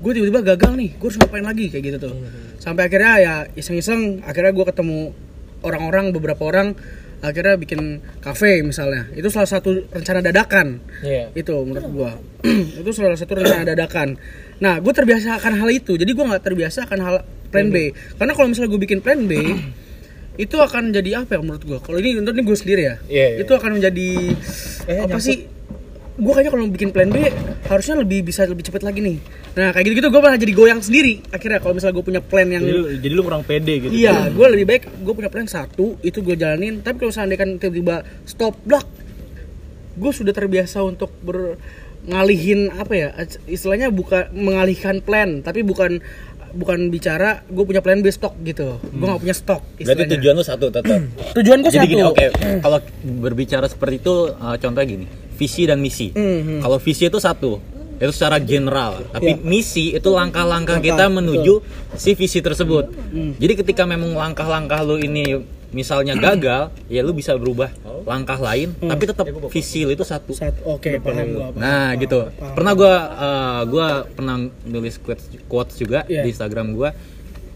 gue 0.00 0.12
tiba-tiba 0.16 0.40
gagal 0.56 0.80
nih 0.80 0.96
gue 0.96 1.06
harus 1.12 1.18
ngapain 1.20 1.44
lagi 1.46 1.70
kayak 1.70 1.84
gitu 1.94 1.98
tuh. 2.10 2.14
Sampai 2.58 2.90
akhirnya 2.90 3.14
ya 3.22 3.34
iseng-iseng 3.54 4.26
akhirnya 4.26 4.50
gue 4.50 4.66
ketemu 4.66 5.14
orang-orang 5.62 6.10
beberapa 6.10 6.42
orang 6.48 6.74
akhirnya 7.20 7.54
bikin 7.60 8.00
kafe 8.24 8.64
misalnya. 8.64 9.12
Itu 9.12 9.28
salah 9.28 9.48
satu 9.48 9.86
rencana 9.92 10.24
dadakan. 10.24 10.80
Iya. 11.04 11.30
itu 11.36 11.52
menurut 11.52 11.88
gua. 11.92 12.12
Itu 12.80 12.90
salah 12.96 13.16
satu 13.16 13.36
rencana 13.36 13.68
dadakan. 13.68 14.16
Nah 14.64 14.80
gue 14.80 14.92
terbiasa 14.92 15.36
akan 15.36 15.52
hal 15.60 15.68
itu. 15.68 16.00
Jadi 16.00 16.10
gua 16.16 16.34
nggak 16.34 16.44
terbiasa 16.48 16.88
akan 16.88 16.98
hal 17.04 17.14
plan 17.52 17.68
B. 17.68 17.92
Karena 18.16 18.32
kalau 18.32 18.48
misalnya 18.48 18.72
gue 18.72 18.80
bikin 18.80 19.00
plan 19.04 19.20
B 19.28 19.32
itu 20.40 20.56
akan 20.56 20.88
jadi 20.90 21.20
apa 21.20 21.36
ya 21.36 21.40
menurut 21.40 21.60
gua 21.62 21.78
kalau 21.78 21.96
ini 21.96 22.16
untuk 22.16 22.32
ini 22.32 22.42
gue 22.42 22.56
sendiri 22.56 22.82
ya 22.82 22.94
Iya, 23.04 23.26
iya. 23.28 23.38
itu 23.42 23.52
akan 23.52 23.70
menjadi 23.76 24.08
apa 25.04 25.18
sih 25.18 25.44
gue 26.12 26.28
kayaknya 26.28 26.50
kalau 26.50 26.64
bikin 26.66 26.90
plan 26.90 27.08
B 27.08 27.16
harusnya 27.64 27.96
lebih 27.96 28.20
bisa 28.22 28.44
lebih 28.44 28.60
cepet 28.62 28.80
lagi 28.80 29.00
nih 29.00 29.16
nah 29.50 29.70
kayak 29.70 29.84
gitu 29.84 29.94
gitu 29.98 30.08
gue 30.08 30.20
malah 30.20 30.36
jadi 30.36 30.52
goyang 30.52 30.78
sendiri 30.78 31.24
akhirnya 31.28 31.58
kalau 31.58 31.72
misalnya 31.72 31.94
gue 31.94 32.06
punya 32.06 32.20
plan 32.20 32.44
yang 32.46 32.60
Jadi, 32.62 32.72
lu- 32.74 32.90
jadi 32.98 33.12
lu 33.12 33.22
kurang 33.22 33.42
pede 33.42 33.74
gitu. 33.80 33.92
Iya, 33.92 34.28
gue 34.28 34.46
lebih 34.48 34.66
baik 34.66 34.82
gue 34.96 35.12
punya 35.12 35.26
plan 35.26 35.44
satu 35.44 35.98
itu 36.00 36.20
gue 36.20 36.34
jalanin. 36.34 36.78
Tapi 36.78 36.96
kalau 36.98 37.10
seandainya 37.10 37.40
kan 37.40 37.50
tiba-tiba 37.56 37.96
stop 38.24 38.54
blak, 38.62 38.86
gue 39.92 40.10
sudah 40.10 40.30
terbiasa 40.30 40.80
untuk 40.80 41.10
ber 41.20 41.58
ngalihin 42.00 42.72
apa 42.72 42.92
ya 42.94 43.08
istilahnya 43.44 43.88
bukan 43.90 44.32
mengalihkan 44.32 45.00
plan 45.00 45.42
tapi 45.42 45.60
bukan 45.60 46.00
bukan 46.52 46.88
bicara 46.88 47.42
gue 47.44 47.64
punya 47.64 47.78
plan 47.78 47.98
B 47.98 48.08
stok 48.08 48.34
gitu 48.40 48.78
gue 48.80 49.06
nggak 49.06 49.20
punya 49.20 49.32
stok 49.32 49.62
Berarti 49.76 49.82
istilahnya. 49.82 50.12
tujuan 50.14 50.34
lu 50.34 50.44
satu 50.44 50.66
tetap. 50.68 50.98
tujuan 51.36 51.58
gue 51.60 51.70
Jadi 51.70 51.78
satu 51.78 51.90
gini, 51.90 52.02
oke, 52.02 52.26
kalau 52.60 52.78
berbicara 53.20 53.66
seperti 53.66 53.94
itu, 53.98 54.14
uh, 54.30 54.56
contohnya 54.56 54.86
gini, 54.88 55.06
visi 55.32 55.62
dan 55.64 55.78
misi. 55.78 56.10
Mhm. 56.10 56.60
Kalau 56.60 56.76
visi 56.76 57.04
itu 57.04 57.16
satu, 57.16 57.56
itu 57.96 58.10
secara 58.10 58.36
general. 58.38 59.04
Tapi 59.08 59.30
Iya. 59.30 59.42
misi 59.42 59.92
itu 59.92 60.08
langkah-langkah 60.08 60.78
kita 60.78 61.06
menuju 61.06 61.60
si 61.94 62.12
visi 62.12 62.38
tersebut. 62.38 62.88
Jadi 63.36 63.52
ketika 63.56 63.84
memang 63.84 64.12
langkah-langkah 64.12 64.80
lu 64.80 64.96
ini 64.96 65.36
misalnya 65.70 66.14
gagal, 66.16 66.74
ya 66.86 67.00
lu 67.00 67.12
bisa 67.12 67.34
berubah 67.34 67.70
langkah 68.02 68.36
lain, 68.36 68.74
tapi 68.74 69.04
tetap 69.04 69.22
visi 69.48 69.82
lu 69.82 69.90
itu 69.90 70.02
satu. 70.02 70.34
satu 70.34 70.58
oke 70.66 70.98
paham 70.98 71.26
gue 71.30 71.46
Nah, 71.54 71.94
gitu. 71.94 72.26
Pernah 72.34 72.72
gua 72.74 72.94
uh, 73.14 73.60
gua 73.64 73.86
pernah 74.04 74.36
nulis 74.64 74.98
quotes, 74.98 75.30
quotes 75.46 75.76
juga 75.76 76.02
Iya. 76.04 76.26
di 76.26 76.34
Instagram 76.34 76.74
gua. 76.74 76.90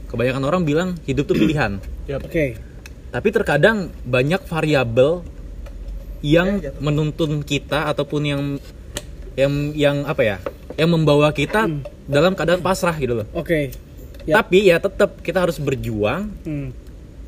Kebanyakan 0.06 0.42
orang 0.42 0.62
bilang 0.62 0.88
hidup 1.04 1.26
tuh 1.26 1.34
pilihan. 1.34 1.82
oke 2.06 2.44
Tapi 3.10 3.28
terkadang 3.30 3.90
banyak 4.02 4.42
variabel 4.44 5.22
yang 6.20 6.58
menuntun 6.78 7.42
kita 7.42 7.86
ataupun 7.86 8.22
yang 8.22 8.42
yang 9.34 9.52
yang 9.74 9.96
apa 10.04 10.22
ya? 10.22 10.36
Yang 10.74 10.90
membawa 10.90 11.30
kita 11.30 11.66
dalam 12.06 12.34
keadaan 12.34 12.60
pasrah 12.60 12.94
gitu 12.94 13.22
loh. 13.22 13.26
oke 13.32 13.74
Ya. 14.24 14.40
Tapi 14.40 14.72
ya 14.72 14.80
tetap 14.80 15.20
kita 15.20 15.44
harus 15.44 15.60
berjuang 15.60 16.32
Hmm. 16.48 16.72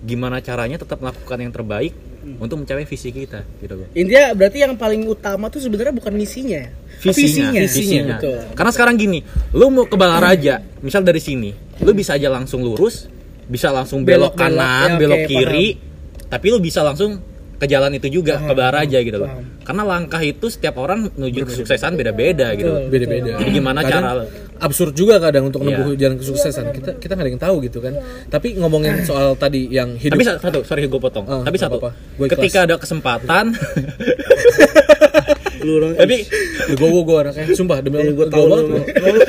Gimana 0.06 0.38
caranya 0.38 0.78
tetap 0.78 1.02
melakukan 1.02 1.38
yang 1.38 1.52
terbaik 1.52 1.92
Hmm. 2.26 2.42
untuk 2.42 2.58
mencapai 2.58 2.82
visi 2.82 3.14
kita 3.14 3.46
gitu 3.62 3.78
loh. 3.78 3.86
Intinya 3.94 4.34
berarti 4.34 4.58
yang 4.58 4.74
paling 4.74 5.06
utama 5.06 5.46
tuh 5.46 5.62
sebenarnya 5.62 5.94
bukan 5.94 6.10
misinya 6.10 6.58
ya. 6.58 6.70
Visinya, 6.98 7.54
visinya, 7.54 7.62
visinya. 7.62 8.04
betul. 8.18 8.38
Karena 8.50 8.70
sekarang 8.74 8.94
gini, 8.98 9.22
lu 9.54 9.70
mau 9.70 9.86
ke 9.86 9.94
Balaraja, 9.94 10.58
misal 10.82 11.06
dari 11.06 11.22
sini, 11.22 11.54
lu 11.78 11.94
bisa 11.94 12.18
aja 12.18 12.26
langsung 12.26 12.66
lurus, 12.66 13.06
bisa 13.46 13.70
langsung 13.70 14.02
belok, 14.02 14.34
Belok-belok, 14.34 14.58
kanan, 14.58 14.88
ya, 14.90 14.90
oke, 14.90 15.00
belok 15.06 15.22
kiri, 15.30 15.66
tapi 16.26 16.46
lu 16.50 16.58
bisa 16.58 16.82
langsung 16.82 17.22
ke 17.56 17.66
jalan 17.70 17.94
itu 17.94 18.10
juga 18.10 18.42
ke 18.42 18.52
Balaraja 18.52 18.98
gitu 18.98 19.18
loh. 19.22 19.30
paham. 19.30 19.46
Karena 19.66 19.82
langkah 19.82 20.22
itu 20.22 20.46
setiap 20.46 20.78
orang 20.78 21.10
menuju 21.10 21.42
kesuksesan 21.44 21.92
beda-beda 21.92 22.54
gitu. 22.54 22.86
beda-beda. 22.86 23.34
Jadi 23.36 23.50
gimana 23.52 23.82
Kadang 23.82 23.92
cara 23.92 24.10
absurd 24.58 24.94
juga 24.94 25.18
kadang 25.18 25.50
untuk 25.50 25.60
Iya. 25.60 25.74
menempuh 25.74 25.92
jalan 25.96 26.16
kesuksesan. 26.16 26.64
Kita 26.70 26.90
kita 26.96 27.12
nggak 27.12 27.26
ada 27.26 27.32
yang 27.32 27.42
tahu 27.42 27.56
gitu 27.60 27.78
kan. 27.80 27.92
Tapi 28.26 28.54
ngomongin 28.54 29.02
soal 29.02 29.34
tadi 29.34 29.66
yang 29.68 29.94
hidup 29.94 30.14
Tapi 30.14 30.24
sa- 30.24 30.38
satu, 30.38 30.62
sorry 30.62 30.86
gue 30.86 30.96
potong. 30.96 31.26
Oh, 31.26 31.42
Tapi 31.42 31.56
satu. 31.56 31.76
Gua 31.76 31.90
ikhlas. 32.22 32.30
ketika 32.32 32.58
ada 32.62 32.78
kesempatan, 32.78 33.52
Lu 35.58 35.82
orang 35.82 35.98
tapi 35.98 36.22
gue 36.68 36.88
gue 37.02 37.16
anaknya 37.18 37.44
sumpah 37.50 37.82
demi 37.82 37.98
Allah 37.98 38.14
gue 38.14 38.26
tahu 38.28 38.44
lu. 38.44 38.54
banget. 38.70 38.86
Lu, 38.94 39.08
lu, 39.10 39.20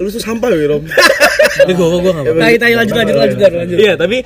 lu 0.00 0.08
tuh 0.08 0.22
sampah 0.22 0.48
ya, 0.50 0.66
Rom. 0.66 0.84
Tapi 1.64 1.72
gue 1.74 1.86
gue 1.88 2.12
nggak 2.12 2.60
tai 2.60 2.72
lanjut 2.76 2.94
lanjut 2.94 3.16
lanjut 3.16 3.38
lanjut. 3.40 3.76
iya 3.80 3.94
tapi 3.96 4.18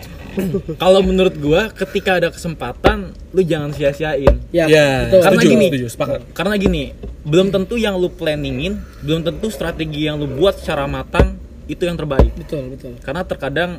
kalau 0.78 1.00
menurut 1.02 1.34
gua 1.38 1.70
ketika 1.74 2.22
ada 2.22 2.28
kesempatan, 2.30 3.10
lu 3.34 3.42
jangan 3.42 3.74
sia-siain. 3.74 4.38
Ya, 4.54 4.70
Ya, 4.70 5.10
betul. 5.10 5.20
Karena 5.26 5.40
setuju, 5.40 5.50
gini, 5.50 5.66
setuju, 5.66 5.86
sepakat. 5.90 6.18
karena 6.30 6.54
gini, 6.54 6.82
belum 7.26 7.48
tentu 7.50 7.74
yang 7.74 7.98
lu 7.98 8.06
planningin, 8.12 8.78
belum 9.02 9.26
tentu 9.26 9.50
strategi 9.50 10.06
yang 10.06 10.20
lu 10.22 10.30
buat 10.30 10.62
secara 10.62 10.86
matang 10.86 11.38
itu 11.66 11.82
yang 11.84 11.98
terbaik. 11.98 12.32
betul 12.38 12.70
betul. 12.72 12.92
Karena 13.02 13.22
terkadang 13.26 13.70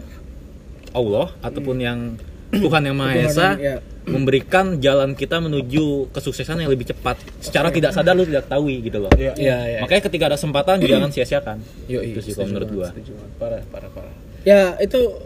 Allah 0.91 1.31
ataupun 1.39 1.77
yang 1.79 1.99
Tuhan 2.65 2.81
yang 2.81 2.97
Maha 2.97 3.13
Esa 3.19 3.47
ya. 3.55 3.77
memberikan 4.03 4.81
jalan 4.81 5.13
kita 5.13 5.37
menuju 5.37 6.09
kesuksesan 6.09 6.59
yang 6.59 6.69
lebih 6.69 6.89
cepat. 6.89 7.21
Secara 7.39 7.69
tidak 7.69 7.93
sadar 7.93 8.17
lu 8.17 8.25
tidak 8.25 8.49
tahu 8.49 8.73
gitu 8.73 8.97
loh. 8.97 9.11
Iya 9.13 9.37
iya. 9.37 9.79
Makanya 9.81 10.03
ketika 10.09 10.23
ada 10.33 10.35
kesempatan 10.35 10.81
jangan 10.85 11.09
sia-siakan. 11.13 11.57
Yo, 11.85 12.01
itu 12.01 12.19
sih 12.19 12.33
kalau 12.33 12.49
menurut 12.49 12.69
gua. 12.73 12.87
Parah 13.37 13.61
parah 13.69 13.89
parah. 13.93 14.13
Ya 14.41 14.73
itu 14.77 15.21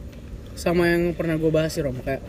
sama 0.53 0.85
yang 0.85 1.17
pernah 1.17 1.33
gue 1.33 1.49
bahas 1.49 1.73
sih 1.73 1.81
Rom 1.81 1.97
kayak 1.97 2.21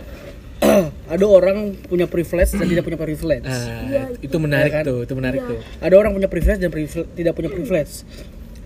ada 1.12 1.24
orang 1.28 1.76
punya 1.76 2.08
privilege 2.08 2.56
dan 2.56 2.64
tidak 2.64 2.84
punya 2.86 2.96
privilege. 2.96 3.44
Ah, 3.44 4.08
itu 4.16 4.36
menarik 4.38 4.72
Ya 4.72 4.80
kan? 4.80 4.84
tuh, 4.86 4.98
itu 5.04 5.12
menarik 5.12 5.40
tuh. 5.44 5.58
Ada 5.82 5.94
orang 5.98 6.16
punya 6.16 6.28
privilege 6.30 6.60
dan 6.62 6.70
privilege- 6.72 7.10
tidak 7.12 7.32
punya 7.34 7.50
privilege. 7.52 8.06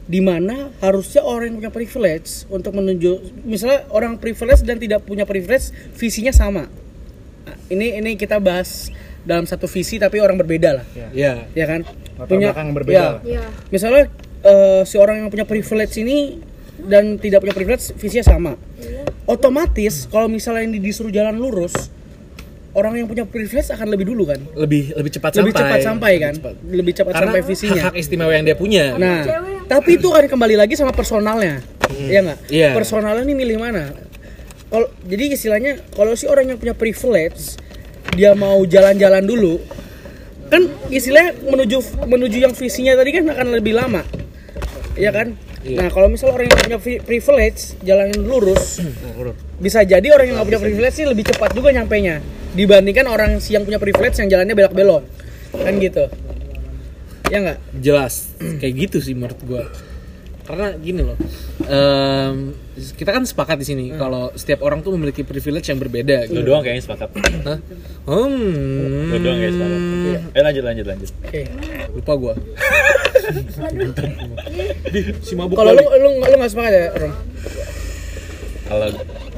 Di 0.09 0.25
mana 0.25 0.73
harusnya 0.81 1.21
orang 1.21 1.53
yang 1.53 1.57
punya 1.61 1.73
privilege 1.73 2.49
untuk 2.49 2.73
menuju 2.73 3.45
misalnya 3.45 3.85
orang 3.93 4.17
privilege 4.17 4.65
dan 4.65 4.81
tidak 4.81 5.05
punya 5.05 5.29
privilege 5.29 5.69
visinya 6.01 6.33
sama. 6.33 6.65
Nah, 7.45 7.57
Ini 7.69 8.01
ini 8.01 8.17
kita 8.17 8.41
bahas 8.41 8.89
dalam 9.29 9.45
satu 9.45 9.69
visi 9.69 10.01
tapi 10.01 10.17
orang 10.25 10.41
berbeda 10.41 10.81
lah, 10.81 10.87
Iya. 11.13 11.45
ya 11.53 11.65
kan? 11.69 11.85
Latar 12.17 12.41
belakang 12.41 12.69
berbeda 12.73 13.05
lah. 13.05 13.21
Iya. 13.21 13.45
Misalnya 13.69 14.09
eh, 14.41 14.83
si 14.89 14.97
orang 14.97 15.21
yang 15.21 15.29
punya 15.29 15.45
privilege 15.45 16.01
ini 16.01 16.41
dan 16.89 17.21
tidak 17.21 17.45
punya 17.45 17.53
privilege 17.53 17.93
visinya 18.01 18.25
sama. 18.25 18.53
Otomatis 19.29 20.09
kalau 20.09 20.25
misalnya 20.31 20.65
yang 20.65 20.81
disuruh 20.81 21.13
jalan 21.13 21.37
lurus, 21.37 21.93
orang 22.79 22.95
yang 22.95 23.11
punya 23.11 23.27
privilege 23.27 23.75
akan 23.75 23.91
lebih 23.91 24.07
dulu 24.07 24.31
kan? 24.31 24.39
Lebih 24.55 24.95
lebih 24.95 25.11
cepat 25.19 25.35
lebih 25.43 25.51
sampai. 25.51 25.63
cepat 25.67 25.79
sampai 25.83 26.13
kan? 26.23 26.33
cepat. 26.39 26.55
Lebih 26.63 26.93
cepat 26.95 27.13
Karena 27.13 27.27
sampai 27.35 27.41
visinya. 27.43 27.83
hak-hak 27.83 27.97
istimewa 27.99 28.33
yang 28.33 28.45
dia 28.47 28.57
punya. 28.57 28.85
Nah, 28.95 29.27
tapi 29.67 29.99
itu 29.99 30.09
akan 30.15 30.31
kembali 30.31 30.55
lagi 30.55 30.79
sama 30.79 30.95
personalnya. 30.95 31.59
Iya 31.91 32.21
nggak? 32.23 32.39
Iya. 32.47 32.71
Personalnya 32.79 33.27
ini 33.27 33.35
milih 33.35 33.59
mana? 33.59 33.91
Kalau 34.71 34.87
jadi 35.03 35.35
istilahnya 35.35 35.83
kalau 35.97 36.15
si 36.15 36.31
orang 36.31 36.55
yang 36.55 36.59
punya 36.61 36.77
privilege 36.79 37.59
dia 38.15 38.33
mau 38.39 38.63
jalan-jalan 38.65 39.25
dulu 39.25 39.61
kan 40.49 40.65
istilahnya 40.89 41.37
menuju 41.45 42.09
menuju 42.09 42.37
yang 42.41 42.55
visinya 42.57 42.97
tadi 42.97 43.11
kan 43.13 43.25
akan 43.33 43.49
lebih 43.59 43.77
lama. 43.77 44.05
Iya 44.97 45.13
kan? 45.13 45.37
Nah, 45.71 45.89
kalau 45.89 46.09
misalnya 46.09 46.35
orang 46.35 46.47
yang 46.47 46.59
punya 46.59 46.79
pri- 46.79 47.03
privilege 47.03 47.61
jalan 47.81 48.09
lurus 48.31 48.81
bisa 49.59 49.83
jadi 49.83 50.07
orang 50.09 50.27
yang 50.27 50.37
nggak 50.37 50.49
punya 50.49 50.61
privilege 50.63 50.95
sih 50.95 51.05
lebih 51.05 51.27
cepat 51.27 51.53
juga 51.53 51.69
nyampainya 51.71 52.23
dibandingkan 52.55 53.05
orang 53.05 53.37
yang 53.45 53.63
punya 53.63 53.77
privilege 53.77 54.17
yang 54.17 54.29
jalannya 54.29 54.55
belok-belok. 54.55 55.03
Kan 55.53 55.77
gitu. 55.77 56.09
Ya 57.29 57.39
nggak? 57.43 57.59
jelas 57.77 58.33
kayak 58.41 58.89
gitu 58.89 58.99
sih 58.99 59.13
menurut 59.13 59.37
gua 59.45 59.69
karena 60.49 60.73
gini 60.81 61.05
loh 61.05 61.13
em, 61.69 62.57
kita 62.97 63.13
kan 63.13 63.21
sepakat 63.21 63.61
di 63.61 63.67
sini 63.69 63.85
kalau 63.93 64.33
setiap 64.33 64.65
orang 64.65 64.81
tuh 64.81 64.97
memiliki 64.97 65.21
privilege 65.21 65.69
yang 65.69 65.77
berbeda 65.77 66.25
Lu 66.25 66.41
gitu. 66.41 66.49
doang 66.49 66.65
kayaknya 66.65 66.89
sepakat. 66.89 67.09
Hah? 67.45 67.59
Hmm, 68.09 69.13
Lu 69.13 69.17
doang 69.21 69.37
kayaknya 69.37 69.55
sepakat. 69.55 69.81
Eh 70.33 70.43
lanjut 70.43 70.65
lanjut 70.65 70.87
lanjut. 70.89 71.11
Oke. 71.21 71.41
lupa 71.93 72.13
gua 72.17 72.33
si 75.23 75.33
mabuk 75.37 75.57
Kalau 75.57 75.73
lu 75.75 75.85
lu 75.85 76.09
lu 76.21 76.35
nggak 76.39 76.51
sepakat 76.51 76.73
ya, 76.73 76.87
Rom? 76.97 77.13
Kalau 78.69 78.89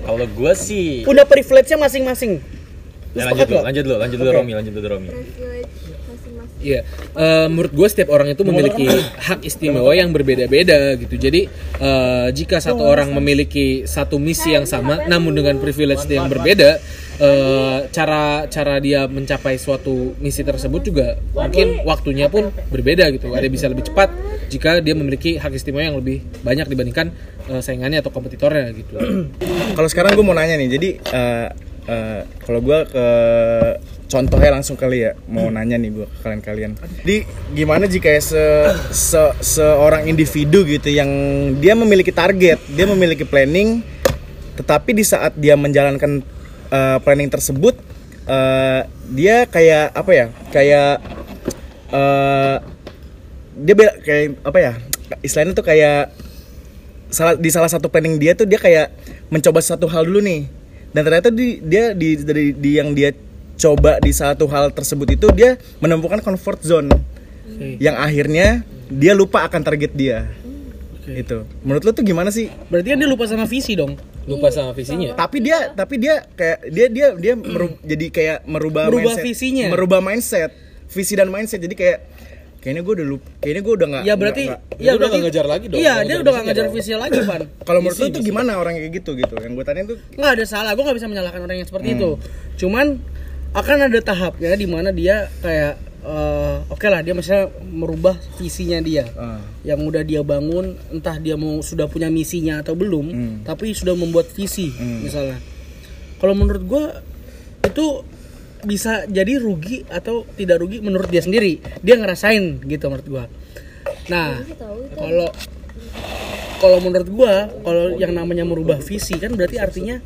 kalau 0.07 0.25
gua 0.35 0.53
sih 0.59 1.07
Punya 1.07 1.25
privilege-nya 1.29 1.79
masing-masing. 1.79 2.43
Ya, 3.11 3.27
lanjut 3.27 3.47
dulu, 3.51 3.61
lanjut 3.67 3.83
dulu, 3.83 3.97
lanjut 3.99 4.19
dulu. 4.23 4.31
Romi, 4.31 4.53
lanjut 4.55 4.73
dulu 4.75 4.87
Romi. 4.87 5.09
Iya, 6.61 6.81
Eh, 7.11 7.47
menurut 7.51 7.75
gue 7.75 7.89
setiap 7.91 8.15
orang 8.15 8.31
itu 8.31 8.47
memiliki 8.47 8.87
hak 9.19 9.43
istimewa 9.43 9.91
yang 9.99 10.15
berbeda-beda 10.15 10.95
gitu. 10.95 11.19
Jadi 11.19 11.51
eh, 11.83 12.29
jika 12.31 12.63
satu 12.63 12.87
orang 12.87 13.11
memiliki 13.11 13.83
satu 13.83 14.23
misi 14.23 14.55
yang 14.55 14.63
sama, 14.63 15.11
namun 15.11 15.35
dengan 15.35 15.59
privilege 15.59 16.07
yang 16.07 16.31
berbeda, 16.31 16.79
eh, 17.21 17.79
cara 17.93 18.49
cara 18.49 18.81
dia 18.81 19.05
mencapai 19.07 19.61
suatu 19.61 20.17
misi 20.19 20.41
tersebut 20.41 20.81
juga 20.81 21.21
mungkin 21.37 21.85
waktunya 21.85 22.27
pun 22.33 22.49
berbeda 22.73 23.13
gitu. 23.15 23.31
Ada 23.31 23.47
yang 23.47 23.55
bisa 23.55 23.67
lebih 23.69 23.87
cepat 23.87 24.09
jika 24.49 24.81
dia 24.81 24.97
memiliki 24.97 25.37
hak 25.37 25.53
istimewa 25.53 25.85
yang 25.85 25.99
lebih 26.01 26.25
banyak 26.41 26.67
dibandingkan 26.67 27.13
eh, 27.53 27.61
saingannya 27.61 28.01
atau 28.01 28.11
kompetitornya 28.11 28.73
gitu. 28.73 28.97
Kalau 29.77 29.89
sekarang 29.93 30.17
gue 30.17 30.25
mau 30.25 30.35
nanya 30.35 30.57
nih, 30.57 30.69
jadi 30.81 30.89
eh, 30.99 31.49
eh, 31.87 32.21
kalau 32.43 32.61
gue 32.61 32.79
ke 32.91 33.07
contohnya 34.11 34.51
langsung 34.59 34.75
kali 34.75 35.07
ya, 35.07 35.13
mau 35.31 35.47
nanya 35.49 35.79
nih 35.79 35.91
gue 35.95 36.07
ke 36.11 36.17
kalian-kalian. 36.27 36.75
Jadi 37.07 37.17
gimana 37.55 37.87
jika 37.87 38.11
se, 38.19 38.43
se- 38.91 39.37
seorang 39.39 40.11
individu 40.11 40.67
gitu 40.67 40.91
yang 40.91 41.09
dia 41.63 41.79
memiliki 41.79 42.11
target, 42.11 42.59
dia 42.75 42.87
memiliki 42.91 43.23
planning, 43.23 43.87
tetapi 44.59 44.91
di 44.99 45.07
saat 45.07 45.39
dia 45.39 45.55
menjalankan 45.55 46.27
eh, 46.71 46.99
planning 47.03 47.29
tersebut, 47.29 47.75
eh, 48.25 48.81
dia 49.11 49.45
kayak 49.45 49.93
apa 49.93 50.11
ya? 50.11 50.27
Kayak 50.49 50.93
eh, 51.91 52.57
dia 53.61 53.75
bela- 53.75 53.99
kayak 54.01 54.41
apa 54.41 54.59
ya? 54.59 54.73
Istilahnya 55.21 55.53
tuh 55.53 55.67
kayak 55.67 56.15
salah 57.11 57.35
di 57.35 57.51
salah 57.51 57.67
satu 57.67 57.91
planning 57.91 58.17
dia 58.17 58.39
tuh 58.39 58.47
dia 58.47 58.57
kayak 58.57 58.95
mencoba 59.29 59.59
satu 59.59 59.91
hal 59.91 60.07
dulu 60.07 60.23
nih 60.23 60.47
dan 60.95 61.03
ternyata 61.03 61.29
di, 61.31 61.59
dia 61.59 61.91
di 61.91 62.15
dari 62.23 62.55
di 62.55 62.79
yang 62.79 62.95
dia 62.95 63.11
coba 63.59 63.99
di 63.99 64.15
satu 64.15 64.47
hal 64.47 64.71
tersebut 64.71 65.19
itu 65.19 65.27
dia 65.35 65.59
menemukan 65.83 66.23
comfort 66.23 66.63
zone 66.63 66.89
yang 67.83 67.99
akhirnya 67.99 68.63
dia 68.87 69.13
lupa 69.13 69.43
akan 69.43 69.61
target 69.61 69.91
dia 69.93 70.31
itu 71.11 71.43
menurut 71.67 71.83
lo 71.83 71.91
tuh 71.91 72.07
gimana 72.07 72.31
sih 72.31 72.47
Berarti 72.71 72.95
kan 72.95 72.99
dia 73.03 73.11
lupa 73.11 73.27
sama 73.27 73.45
visi 73.45 73.75
dong. 73.75 73.99
Lupa 74.31 74.49
sama 74.49 74.71
visinya. 74.71 75.13
tapi 75.13 75.37
dia 75.41 75.59
tapi 75.71 75.95
dia 75.97 76.23
kayak 76.31 76.59
dia 76.69 76.87
dia 76.87 77.07
dia 77.15 77.35
meru- 77.35 77.81
jadi 77.83 78.07
kayak 78.09 78.39
merubah 78.45 78.87
Merubah 78.87 79.13
mindset, 79.13 79.25
visinya. 79.25 79.67
merubah 79.69 80.01
mindset. 80.01 80.51
Visi 80.89 81.15
dan 81.15 81.29
mindset. 81.29 81.59
Jadi 81.59 81.75
kayak 81.75 81.99
kayaknya 82.59 82.83
gue 82.83 82.95
udah 82.95 83.07
lupa 83.09 83.27
kayaknya 83.39 83.63
gue 83.63 83.75
udah 83.75 83.87
nggak 83.89 84.03
Ya 84.03 84.15
berarti 84.15 84.43
nggak- 84.45 84.61
nggak- 84.67 84.81
ya 84.81 84.91
udah 84.93 85.07
nggak 85.09 85.23
ngejar 85.23 85.47
lagi 85.47 85.67
dong, 85.67 85.79
Iya, 85.79 85.95
dia 86.03 86.17
udah 86.17 86.31
nggak 86.31 86.45
ngejar 86.47 86.67
dong. 86.67 86.75
visi 86.75 86.93
lagi, 86.95 87.19
Pan. 87.23 87.43
kalau 87.67 87.81
menurut 87.81 87.99
lo 87.99 88.07
tuh 88.11 88.23
gimana 88.23 88.51
orang 88.55 88.75
kayak 88.77 88.93
gitu 88.95 89.11
gitu? 89.15 89.35
Yang 89.35 89.53
gue 89.53 89.65
tanyain 89.65 89.87
tuh 89.87 89.99
nggak 90.13 90.33
ada 90.33 90.45
salah 90.45 90.71
gue 90.71 90.83
nggak 90.83 90.97
bisa 90.97 91.09
menyalahkan 91.09 91.41
orang 91.41 91.57
yang 91.57 91.67
seperti 91.67 91.89
itu. 91.95 92.11
Cuman 92.57 92.87
akan 93.51 93.79
ada 93.83 93.99
tahapnya 94.01 94.55
di 94.55 94.65
mana 94.65 94.91
dia 94.91 95.17
kayak 95.39 95.75
eh, 96.01 96.57
oke 96.73 96.87
lah 96.89 97.01
dia 97.05 97.13
misalnya 97.13 97.53
merubah 97.65 98.17
visinya 98.41 98.79
dia. 98.81 99.05
Ah. 99.17 99.41
yang 99.61 99.85
udah 99.85 100.01
dia 100.01 100.25
bangun 100.25 100.77
entah 100.89 101.21
dia 101.21 101.37
mau 101.37 101.61
sudah 101.61 101.85
punya 101.85 102.09
misinya 102.09 102.65
atau 102.65 102.73
belum 102.73 103.13
tapi 103.45 103.77
sudah 103.77 103.93
membuat 103.93 104.33
visi 104.33 104.73
misalnya. 105.05 105.37
Kalau 106.21 106.33
menurut 106.37 106.65
gue 106.65 106.85
itu 107.65 107.87
bisa 108.61 109.09
jadi 109.09 109.41
rugi 109.41 109.89
atau 109.89 110.29
tidak 110.37 110.61
rugi 110.61 110.85
menurut 110.85 111.09
dia 111.09 111.21
sendiri. 111.21 111.61
Dia 111.85 111.97
ngerasain 112.01 112.65
gitu 112.65 112.89
menurut 112.89 113.09
gue 113.09 113.25
nah 114.11 114.43
kalau 114.99 115.29
kalau 116.61 116.79
menurut 116.83 117.09
gua 117.09 117.49
kalau 117.65 117.97
yang 117.97 118.13
namanya 118.13 118.45
merubah 118.45 118.77
visi 118.83 119.17
kan 119.17 119.33
berarti 119.33 119.57
artinya 119.57 119.97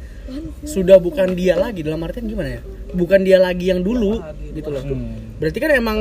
sudah 0.64 1.02
bukan 1.02 1.36
dia 1.36 1.58
lagi. 1.58 1.84
Dalam 1.84 2.00
artian 2.00 2.24
gimana 2.24 2.56
ya? 2.56 2.60
Bukan 2.94 3.26
dia 3.26 3.42
lagi 3.42 3.74
yang 3.74 3.82
dulu 3.82 4.22
gitu 4.54 4.70
loh 4.70 4.82
berarti 5.36 5.58
kan 5.58 5.70
emang 5.72 5.98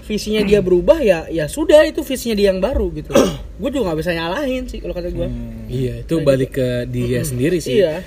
visinya 0.00 0.40
dia 0.40 0.60
berubah 0.60 0.98
ya 0.98 1.24
ya 1.26 1.44
sudah 1.46 1.80
itu 1.82 2.00
visinya 2.00 2.34
dia 2.34 2.48
yang 2.48 2.58
baru 2.58 2.92
gitu 2.92 3.10
gue 3.60 3.70
juga 3.70 3.84
nggak 3.86 3.98
bisa 3.98 4.12
nyalahin 4.12 4.62
sih 4.64 4.78
kalau 4.78 4.92
kata 4.92 5.08
gue 5.08 5.28
Iya, 5.64 6.04
itu 6.04 6.14
balik 6.20 6.50
ke 6.54 6.68
dia 6.86 7.20
sendiri 7.22 7.56
sih. 7.56 7.80
iya 7.80 8.04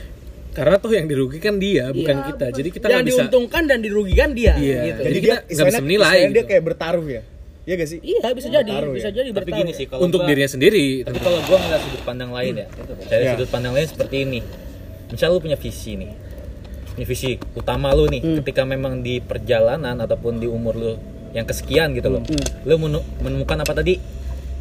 Karena 0.50 0.78
toh 0.78 0.90
yang 0.90 1.06
dirugikan 1.06 1.58
dia, 1.58 1.90
bukan 1.90 2.16
Iya. 2.16 2.26
kita. 2.28 2.46
Jadi 2.52 2.70
kita 2.72 2.86
yang 2.88 2.94
nggak 2.96 3.06
bisa. 3.08 3.22
diuntungkan 3.24 3.64
dan 3.64 3.78
dirugikan 3.78 4.30
dia 4.32 4.54
Iya. 4.56 4.82
gitu. 4.88 5.00
Jadi 5.00 5.06
Jadi 5.08 5.20
kita 5.20 5.36
nggak 5.36 5.46
bisa 5.68 5.80
menilai 5.80 6.06
istilahnya 6.08 6.26
dia 6.28 6.34
gitu. 6.36 6.50
kayak 6.50 6.64
bertaruh 6.64 7.08
ya. 7.08 7.22
Iya 7.60 7.74
gak 7.76 7.88
sih? 7.88 8.00
iya 8.00 8.28
bisa 8.32 8.48
jadi 8.48 8.72
Bertaruh 8.72 8.94
bisa 8.96 9.04
ya. 9.04 9.14
jadi 9.14 9.28
Tapi 9.28 9.38
bertaruh 9.44 9.60
gini 9.60 9.72
sih 9.74 9.86
kalau 9.86 10.02
Untuk 10.02 10.20
gua- 10.20 10.30
dirinya 10.30 10.50
sendiri. 10.50 10.86
Tapi 11.04 11.20
kalau 11.20 11.40
gua 11.44 11.58
ngeliat 11.60 11.82
sudut 11.84 12.02
pandang 12.04 12.32
lain 12.32 12.54
ya, 12.56 12.68
dari 13.06 13.24
Ya. 13.24 13.32
sudut 13.34 13.50
pandang 13.50 13.74
lain 13.74 13.88
seperti 13.88 14.16
ini. 14.20 14.40
Misal 15.08 15.28
lu 15.30 15.40
punya 15.40 15.58
visi 15.58 15.92
nih, 15.94 16.10
punya 16.98 17.06
visi 17.06 17.38
utama 17.54 17.94
lu 17.94 18.10
nih, 18.10 18.42
ketika 18.42 18.66
memang 18.66 19.06
di 19.06 19.22
perjalanan 19.22 20.02
ataupun 20.02 20.42
di 20.42 20.50
umur 20.50 20.74
lu 20.74 20.92
yang 21.30 21.46
kesekian 21.46 21.94
gitu 21.94 22.10
loh, 22.10 22.26
lu 22.66 22.76
menu- 22.82 23.06
menemukan 23.22 23.62
apa 23.62 23.78
tadi? 23.78 24.02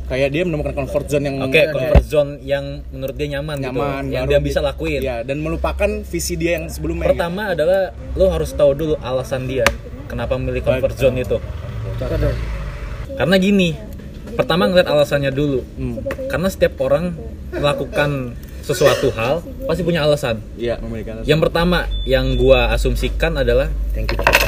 Kayak 0.06 0.28
dia 0.30 0.42
menemukan 0.44 0.76
comfort 0.76 1.08
zone 1.08 1.24
yang 1.24 1.36
Oke, 1.40 1.66
comfort 1.66 2.04
zone 2.04 2.30
yang 2.44 2.84
menurut 2.92 3.16
dia 3.16 3.28
nyaman, 3.32 3.56
nyaman, 3.58 4.04
gitu, 4.04 4.14
yang 4.14 4.24
dia 4.28 4.38
di- 4.38 4.44
bisa 4.44 4.60
lakuin. 4.60 5.00
Iya, 5.00 5.24
dan 5.24 5.40
melupakan 5.40 5.88
visi 6.04 6.36
dia 6.36 6.60
yang 6.60 6.68
sebelumnya. 6.68 7.10
Pertama 7.10 7.56
adalah 7.56 7.90
lu 8.12 8.28
harus 8.28 8.52
tahu 8.52 8.76
dulu 8.76 8.94
alasan 9.00 9.48
dia 9.48 9.64
kenapa 10.06 10.36
memilih 10.36 10.60
comfort 10.62 10.94
zone 10.94 11.24
itu. 11.24 11.40
Karena 13.16 13.36
gini, 13.40 13.72
pertama 14.36 14.68
ngeliat 14.68 14.86
alasannya 14.86 15.32
dulu. 15.32 15.64
Karena 16.28 16.52
setiap 16.52 16.76
orang 16.84 17.16
melakukan 17.50 18.36
sesuatu 18.66 19.14
hal 19.14 19.46
pasti 19.70 19.86
punya 19.86 20.02
alasan. 20.02 20.42
Iya, 20.58 20.82
memiliki 20.82 21.14
alasan. 21.14 21.30
Yang 21.30 21.40
pertama 21.46 21.86
yang 22.02 22.34
gua 22.34 22.74
asumsikan 22.74 23.38
adalah 23.38 23.70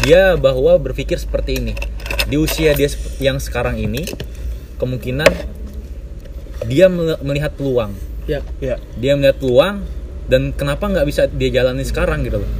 dia 0.03 0.35
bahwa 0.35 0.75
berpikir 0.83 1.23
seperti 1.23 1.63
ini. 1.63 1.79
Di 2.27 2.35
usia 2.35 2.75
dia 2.75 2.91
yang 3.23 3.39
sekarang 3.39 3.79
ini 3.79 4.03
kemungkinan 4.77 5.31
dia 6.67 6.91
mel- 6.91 7.23
melihat 7.23 7.55
peluang. 7.55 7.95
ya 8.27 8.43
Iya. 8.59 8.77
Dia 8.99 9.15
melihat 9.15 9.39
peluang 9.39 9.87
dan 10.27 10.51
kenapa 10.53 10.91
nggak 10.91 11.07
bisa 11.07 11.31
dia 11.31 11.49
jalani 11.63 11.87
sekarang 11.87 12.27
gitu 12.27 12.43
loh. 12.43 12.51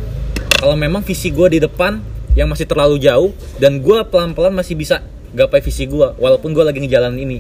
Kalau 0.63 0.79
memang 0.79 1.03
visi 1.03 1.35
gua 1.35 1.51
di 1.51 1.59
depan 1.59 1.99
yang 2.39 2.47
masih 2.47 2.71
terlalu 2.71 3.03
jauh 3.03 3.35
dan 3.59 3.83
gua 3.83 4.07
pelan-pelan 4.07 4.55
masih 4.55 4.79
bisa 4.79 5.03
gapai 5.35 5.59
visi 5.61 5.85
gua 5.91 6.15
walaupun 6.17 6.55
gua 6.55 6.71
lagi 6.71 6.79
ngejalanin 6.79 7.19
ini. 7.21 7.39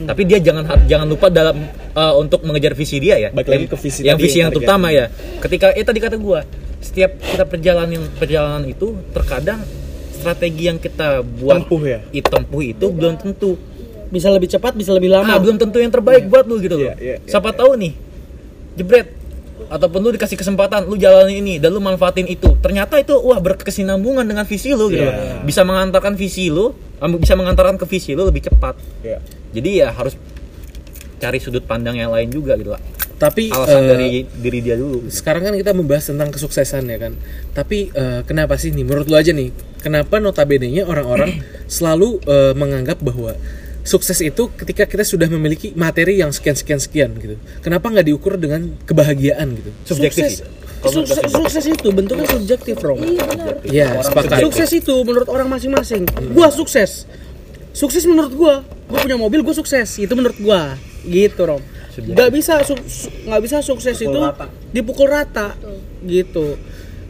Tapi 0.00 0.22
dia 0.24 0.38
jangan 0.40 0.64
jangan 0.88 1.06
lupa 1.08 1.28
dalam 1.28 1.60
uh, 1.92 2.14
untuk 2.16 2.40
mengejar 2.44 2.72
visi 2.72 2.96
dia 3.00 3.20
ya. 3.20 3.28
Balik 3.32 3.48
lagi 3.48 3.66
ke 3.68 3.76
visi 3.76 4.00
yang 4.04 4.16
visi 4.16 4.40
yang 4.40 4.48
yang 4.48 4.50
target. 4.56 4.68
utama 4.68 4.88
ya. 4.88 5.06
Ketika 5.40 5.66
eh 5.76 5.84
tadi 5.84 5.98
kata 6.00 6.16
gua, 6.16 6.40
setiap 6.80 7.20
kita 7.20 7.44
perjalanan 7.44 8.08
perjalanan 8.16 8.64
itu 8.64 8.96
terkadang 9.12 9.60
strategi 10.16 10.68
yang 10.68 10.80
kita 10.80 11.20
buat 11.24 11.64
Tempuh 11.64 11.82
ya? 11.84 12.00
tempuh 12.04 12.60
itu 12.60 12.86
belum 12.92 13.16
tentu 13.20 13.56
bisa 14.10 14.28
lebih 14.28 14.50
cepat 14.50 14.74
bisa 14.74 14.90
lebih 14.90 15.08
lama 15.12 15.36
ah, 15.36 15.38
belum 15.38 15.56
tentu 15.56 15.78
yang 15.78 15.92
terbaik 15.92 16.26
buat 16.26 16.44
lu 16.44 16.58
gitu 16.60 16.76
loh. 16.76 16.92
Iya, 16.92 16.94
iya, 16.98 17.14
iya. 17.22 17.28
Siapa 17.30 17.54
tahu 17.54 17.78
nih, 17.78 17.92
jebret 18.76 19.20
ataupun 19.70 20.00
lu 20.02 20.10
dikasih 20.16 20.34
kesempatan 20.40 20.88
lu 20.88 20.96
jalanin 20.96 21.44
ini 21.44 21.54
dan 21.60 21.70
lu 21.70 21.78
manfaatin 21.78 22.24
itu 22.26 22.56
ternyata 22.58 22.96
itu 22.98 23.12
wah 23.14 23.38
berkesinambungan 23.38 24.24
dengan 24.24 24.48
visi 24.48 24.72
lu 24.72 24.88
gitu 24.88 25.04
loh. 25.04 25.14
bisa 25.44 25.62
mengantarkan 25.62 26.16
visi 26.16 26.48
lu 26.48 26.72
bisa 27.20 27.36
mengantarkan 27.36 27.76
ke 27.76 27.84
visi 27.84 28.16
lu 28.16 28.24
lebih 28.24 28.48
cepat 28.50 28.74
Iya. 29.04 29.20
Jadi 29.50 29.70
ya 29.86 29.88
harus 29.92 30.14
cari 31.20 31.38
sudut 31.38 31.62
pandang 31.62 31.96
yang 31.96 32.10
lain 32.10 32.32
juga 32.32 32.56
gitu 32.56 32.72
lah 32.72 32.82
Tapi 33.20 33.52
alasan 33.52 33.84
eh, 33.84 33.88
dari 33.92 34.08
diri 34.24 34.58
dia 34.64 34.80
dulu 34.80 35.12
sekarang 35.12 35.44
kan 35.44 35.52
kita 35.52 35.76
membahas 35.76 36.08
tentang 36.08 36.32
kesuksesan 36.32 36.88
ya 36.88 36.96
kan. 36.96 37.12
Tapi 37.52 37.92
eh, 37.92 38.24
kenapa 38.24 38.56
sih 38.56 38.72
nih? 38.72 38.80
Menurut 38.80 39.12
lu 39.12 39.16
aja 39.20 39.28
nih, 39.36 39.52
kenapa 39.84 40.16
notabene-nya 40.16 40.88
orang-orang 40.88 41.36
selalu 41.68 42.16
eh, 42.24 42.56
menganggap 42.56 42.96
bahwa 43.04 43.36
sukses 43.84 44.16
itu 44.24 44.48
ketika 44.56 44.88
kita 44.88 45.04
sudah 45.04 45.28
memiliki 45.28 45.76
materi 45.76 46.16
yang 46.16 46.32
sekian 46.32 46.56
sekian 46.56 46.80
sekian 46.80 47.10
gitu. 47.20 47.36
Kenapa 47.60 47.92
nggak 47.92 48.08
diukur 48.08 48.40
dengan 48.40 48.72
kebahagiaan 48.88 49.52
gitu? 49.52 49.70
subjektif 49.84 50.40
sukses 50.40 50.48
sukses, 50.80 51.20
sukses 51.28 51.64
itu 51.68 51.88
bentuknya 51.92 52.24
subjektif 52.24 52.80
Rom 52.80 53.04
Ya, 53.68 54.00
sepakat. 54.00 54.40
sukses 54.40 54.72
itu 54.72 54.96
menurut 55.04 55.28
orang 55.28 55.52
masing-masing. 55.52 56.08
Gua 56.32 56.48
sukses 56.48 57.04
sukses 57.72 58.02
menurut 58.04 58.32
gua. 58.32 58.54
Gua 58.86 58.98
punya 59.00 59.14
mobil 59.14 59.40
gua 59.40 59.52
sukses. 59.52 59.96
Itu 59.96 60.12
menurut 60.12 60.38
gua. 60.38 60.74
Gitu 61.02 61.38
Rom. 61.38 61.62
Nggak 61.92 62.30
bisa 62.30 62.62
su- 62.62 62.86
su- 62.86 63.12
nggak 63.24 63.42
bisa 63.42 63.56
sukses 63.60 63.96
itu 63.96 64.20
dipukul 64.70 65.06
rata. 65.06 65.52
Gitu. 66.00 66.56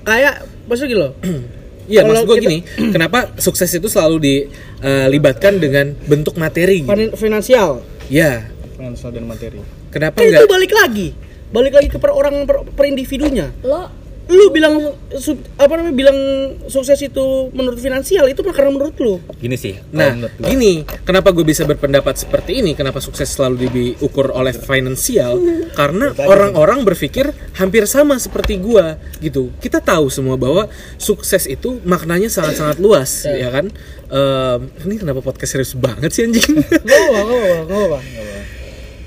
Kayak 0.03 0.43
maksudnya 0.65 0.89
gitu 0.89 1.01
loh. 1.01 1.13
Iya, 1.91 2.07
maksud 2.07 2.23
gue 2.25 2.39
kita- 2.39 2.47
gini, 2.47 2.59
kenapa 2.95 3.35
sukses 3.35 3.67
itu 3.67 3.91
selalu 3.91 4.23
dilibatkan 4.23 5.59
dengan 5.59 5.91
bentuk 6.07 6.39
materi 6.39 6.87
gitu? 6.87 6.91
Fin- 6.91 7.15
finansial. 7.19 7.83
Ya, 8.07 8.47
Finansial 8.79 9.11
dan 9.11 9.27
materi. 9.27 9.59
kenapa 9.91 10.17
kan 10.17 10.25
itu 10.25 10.39
enggak? 10.39 10.47
balik 10.47 10.71
lagi. 10.71 11.09
Balik 11.51 11.73
lagi 11.75 11.89
ke 11.91 11.99
per 11.99 12.15
orang 12.15 12.47
per, 12.47 12.63
per 12.63 12.87
individunya. 12.87 13.51
Lo 13.61 13.91
lu 14.31 14.49
bilang 14.49 14.79
sub- 15.19 15.43
apa 15.59 15.75
namanya 15.75 15.97
bilang 15.97 16.19
sukses 16.67 16.97
itu 17.03 17.51
menurut 17.51 17.77
finansial 17.77 18.25
itu 18.25 18.41
karena 18.47 18.71
menurut 18.71 18.95
lu 18.97 19.19
gini 19.37 19.59
sih 19.59 19.75
Nah, 19.91 20.15
gini, 20.39 20.87
kenapa 21.03 21.35
gue 21.35 21.43
bisa 21.43 21.67
berpendapat 21.67 22.15
seperti 22.15 22.63
ini? 22.63 22.79
Kenapa 22.79 23.03
sukses 23.03 23.27
selalu 23.27 23.67
diukur 23.69 24.31
oleh 24.31 24.55
finansial? 24.55 25.35
Karena 25.75 26.15
orang-orang 26.17 26.87
berpikir 26.87 27.27
hampir 27.59 27.91
sama 27.91 28.17
seperti 28.17 28.57
gue, 28.57 28.87
gitu. 29.19 29.51
Kita 29.59 29.83
tahu 29.83 30.07
semua 30.09 30.39
bahwa 30.39 30.71
sukses 30.95 31.51
itu 31.51 31.83
maknanya 31.83 32.31
sangat-sangat 32.31 32.79
luas, 32.79 33.27
ya 33.27 33.51
kan? 33.51 33.67
Em, 34.07 34.61
ini 34.87 34.95
kenapa 34.97 35.21
podcast 35.21 35.59
serius 35.59 35.75
banget 35.75 36.11
sih 36.15 36.23
anjing? 36.31 36.63
Gak 36.63 36.87
apa, 36.87 37.19
gak 37.19 37.25
apa, 37.27 37.37
gak 37.67 37.83
apa. 37.91 37.99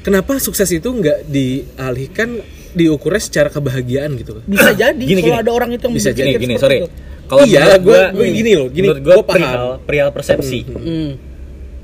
kenapa 0.03 0.33
sukses 0.36 0.67
itu 0.67 0.89
nggak 0.91 1.31
dialihkan 1.31 2.43
diukurnya 2.73 3.21
secara 3.21 3.47
kebahagiaan 3.47 4.13
gitu? 4.15 4.41
Bisa 4.43 4.73
jadi 4.73 4.97
Gini, 4.97 5.21
kalau 5.21 5.31
gini. 5.31 5.43
ada 5.43 5.51
orang 5.51 5.69
itu 5.71 5.83
yang 5.83 5.95
Bisa 5.95 6.09
gini 6.12 6.31
gini 6.36 6.53
sorry 6.57 6.77
kalau 7.23 7.45
Iya, 7.45 7.79
gua 7.79 8.12
gini 8.12 8.51
loh, 8.53 8.67
gini, 8.67 8.88
gua 8.99 9.15
paham. 9.17 9.27
perihal 9.29 9.65
perihal 9.79 10.09
persepsi 10.12 10.59
Hmm. 10.65 11.12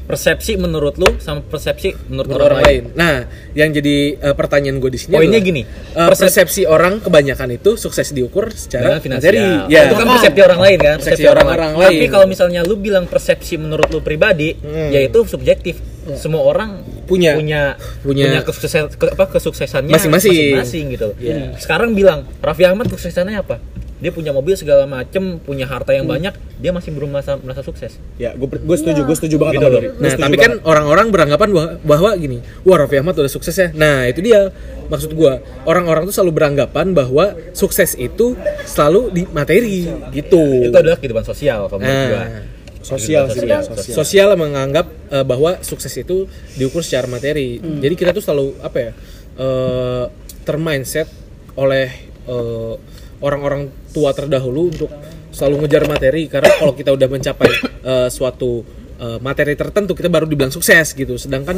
Persepsi 0.10 0.58
menurut 0.58 0.98
lu 0.98 1.06
sama 1.18 1.40
persepsi 1.40 1.94
menurut, 2.10 2.34
Menurut 2.34 2.48
orang 2.50 2.62
lain. 2.66 2.84
Nah, 2.92 3.16
yang 3.54 3.70
jadi 3.70 3.96
eh, 4.18 4.34
pertanyaan 4.34 4.82
gue 4.82 4.90
di 4.90 4.98
sini 4.98 5.14
Poinnya 5.14 5.38
gini, 5.38 5.62
persep- 5.62 6.34
persepsi 6.34 6.66
orang 6.66 6.98
kebanyakan 6.98 7.54
itu 7.54 7.78
sukses 7.78 8.10
diukur 8.10 8.50
secara 8.50 8.98
dengan 8.98 9.02
finansial. 9.06 9.30
materi. 9.30 9.46
Ya. 9.70 9.82
Itu 9.86 9.96
kan 9.96 10.08
persepsi 10.10 10.42
orang 10.42 10.60
lain 10.60 10.78
kan, 10.80 10.96
Persepsi 10.98 11.26
orang-orang 11.30 11.72
lain. 11.78 11.94
Tapi 11.96 12.08
kalau 12.10 12.26
misalnya 12.26 12.60
lu 12.66 12.76
bilang 12.76 13.06
persepsi 13.06 13.56
menurut 13.56 13.86
lu 13.88 14.02
pribadi, 14.02 14.58
yaitu 14.90 15.22
subjektif. 15.24 15.78
Semua 16.12 16.42
orang 16.42 16.82
Punya. 17.06 17.38
punya 17.38 17.78
Punya. 18.02 18.42
kesukses, 18.42 18.74
ke- 18.92 19.14
apa 19.14 19.30
kesuksesannya 19.30 19.94
Masing-masing. 19.94 20.90
gitu. 20.90 21.14
Sekarang 21.58 21.94
bilang 21.94 22.26
Raffi 22.40 22.66
Ahmad 22.66 22.90
kesuksesannya 22.90 23.38
apa? 23.38 23.62
Dia 24.00 24.16
punya 24.16 24.32
mobil 24.32 24.56
segala 24.56 24.88
macem, 24.88 25.44
punya 25.44 25.68
harta 25.68 25.92
yang 25.92 26.08
banyak, 26.08 26.32
dia 26.56 26.72
masih 26.72 26.96
belum 26.96 27.12
merasa, 27.12 27.36
merasa 27.36 27.60
sukses. 27.60 28.00
Ya, 28.16 28.32
gue 28.32 28.48
gue 28.48 28.78
setuju, 28.80 29.04
gue 29.04 29.16
setuju 29.16 29.36
banget 29.36 29.60
Gitu 29.60 29.66
sama. 29.68 29.76
Gua 29.76 29.82
Nah, 30.00 30.10
setuju 30.10 30.24
tapi 30.24 30.36
kan 30.40 30.52
banget. 30.56 30.64
orang-orang 30.64 31.08
beranggapan 31.12 31.48
bahwa, 31.52 31.70
bahwa 31.84 32.10
gini, 32.16 32.38
wah 32.64 32.80
Raffi 32.80 32.96
Ahmad 32.96 33.14
udah 33.14 33.28
sukses 33.28 33.52
ya. 33.54 33.68
Nah, 33.76 34.08
itu 34.08 34.24
dia 34.24 34.56
maksud 34.88 35.12
gua. 35.14 35.44
Orang-orang 35.64 36.08
tuh 36.08 36.16
selalu 36.16 36.32
beranggapan 36.32 36.96
bahwa 36.96 37.36
sukses 37.52 37.94
itu 37.94 38.40
selalu 38.64 39.12
di 39.12 39.24
materi 39.30 39.92
gitu. 40.10 40.42
Itu 40.64 40.74
adalah 40.74 40.96
kehidupan 40.96 41.28
sosial 41.28 41.68
kalau. 41.68 41.84
Nah, 41.84 42.48
sosial 42.80 43.28
sih, 43.28 43.44
Sosial, 43.44 43.52
ya, 43.52 43.60
sosial. 43.62 43.96
sosial 44.00 44.30
menganggap 44.34 44.88
eh, 45.12 45.26
bahwa 45.28 45.60
sukses 45.60 45.92
itu 45.94 46.24
diukur 46.56 46.80
secara 46.80 47.06
materi. 47.06 47.60
Jadi 47.60 47.94
kita 47.94 48.16
tuh 48.16 48.24
selalu 48.24 48.56
apa 48.64 48.78
ya? 48.80 48.92
eh, 49.36 50.06
termindset 50.42 51.12
oleh 51.54 51.92
eh, 52.26 52.74
orang-orang 53.20 53.68
tua 53.90 54.14
terdahulu 54.14 54.70
untuk 54.72 54.90
selalu 55.30 55.66
ngejar 55.66 55.86
materi 55.86 56.26
karena 56.26 56.50
kalau 56.58 56.74
kita 56.74 56.90
udah 56.94 57.08
mencapai 57.10 57.50
eh, 57.86 58.10
suatu 58.10 58.66
eh, 58.98 59.20
materi 59.22 59.54
tertentu 59.54 59.94
kita 59.94 60.10
baru 60.10 60.26
dibilang 60.26 60.54
sukses 60.54 60.94
gitu. 60.94 61.18
Sedangkan 61.18 61.58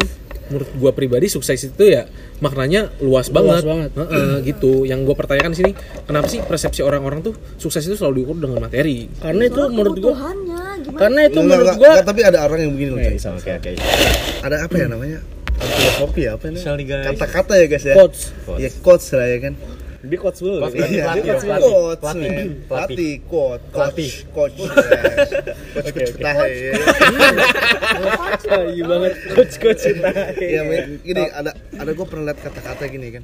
menurut 0.52 0.68
gua 0.76 0.92
pribadi 0.92 1.32
sukses 1.32 1.56
itu 1.64 1.84
ya 1.88 2.04
maknanya 2.44 2.92
luas 3.00 3.32
banget. 3.32 3.64
banget. 3.64 3.92
Heeh, 3.96 4.44
gitu. 4.44 4.84
Yang 4.84 5.00
gua 5.08 5.16
pertanyakan 5.16 5.52
di 5.56 5.58
sini, 5.64 5.72
kenapa 6.04 6.28
sih 6.28 6.44
persepsi 6.44 6.84
orang-orang 6.84 7.24
tuh 7.24 7.34
sukses 7.56 7.88
itu 7.88 7.96
selalu 7.96 8.24
diukur 8.24 8.36
dengan 8.44 8.60
materi? 8.60 9.08
Karena 9.20 9.48
itu 9.48 9.62
menurut 9.72 9.96
gimana 9.96 10.60
karena 10.82 11.20
itu 11.30 11.40
Enggak, 11.40 11.58
menurut 11.62 11.76
enggak, 11.78 11.96
tapi 12.04 12.22
ada 12.26 12.40
orang 12.44 12.60
yang 12.68 12.72
begini 12.74 12.90
loh 12.92 13.00
Cak. 13.00 13.32
Oke, 13.38 13.52
oke. 13.58 13.72
ada 14.42 14.56
apa 14.66 14.76
ya 14.76 14.88
namanya 14.90 15.20
filosofi 15.62 16.22
ya 16.26 16.32
apa 16.36 16.46
guys. 16.50 17.06
kata-kata 17.14 17.54
ya 17.62 17.66
guys 17.70 17.86
ya 17.86 17.96
quotes 17.96 18.22
ya 18.58 18.70
quotes 18.82 19.08
lah 19.14 19.28
ya 19.30 19.38
kan 19.50 19.54
Dia 20.02 20.18
quotes 20.18 20.40
dulu. 20.42 20.58
Quotes. 20.66 20.74
Iya, 20.82 21.04
Pelatih, 21.06 21.22
dia 21.22 21.34
pelatih, 21.38 21.62
quotes, 21.62 22.02
pelatih, 22.02 22.22
men. 22.22 22.34
pelatih. 22.34 22.58
pelatih, 22.66 23.14
quote, 23.30 23.64
Pelatih. 23.70 24.12
coach, 24.34 24.54
coach, 24.58 24.74
ya. 24.74 25.02
coach, 25.78 25.92
coach, 25.94 26.16
nah, 26.18 26.34
ya. 26.42 26.74
Iya 28.72 28.84
banget. 28.90 29.14
Coach 29.38 29.56
coach 29.62 29.80
cinta. 29.80 30.10
Iya, 30.42 30.62
men. 30.66 30.86
gini 31.06 31.24
ada 31.30 31.52
ada 31.54 31.92
gue 31.94 32.06
pernah 32.10 32.34
lihat 32.34 32.40
kata-kata 32.42 32.84
gini 32.90 33.08
kan. 33.14 33.24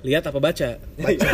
Lihat 0.00 0.24
apa 0.32 0.40
baca? 0.40 0.68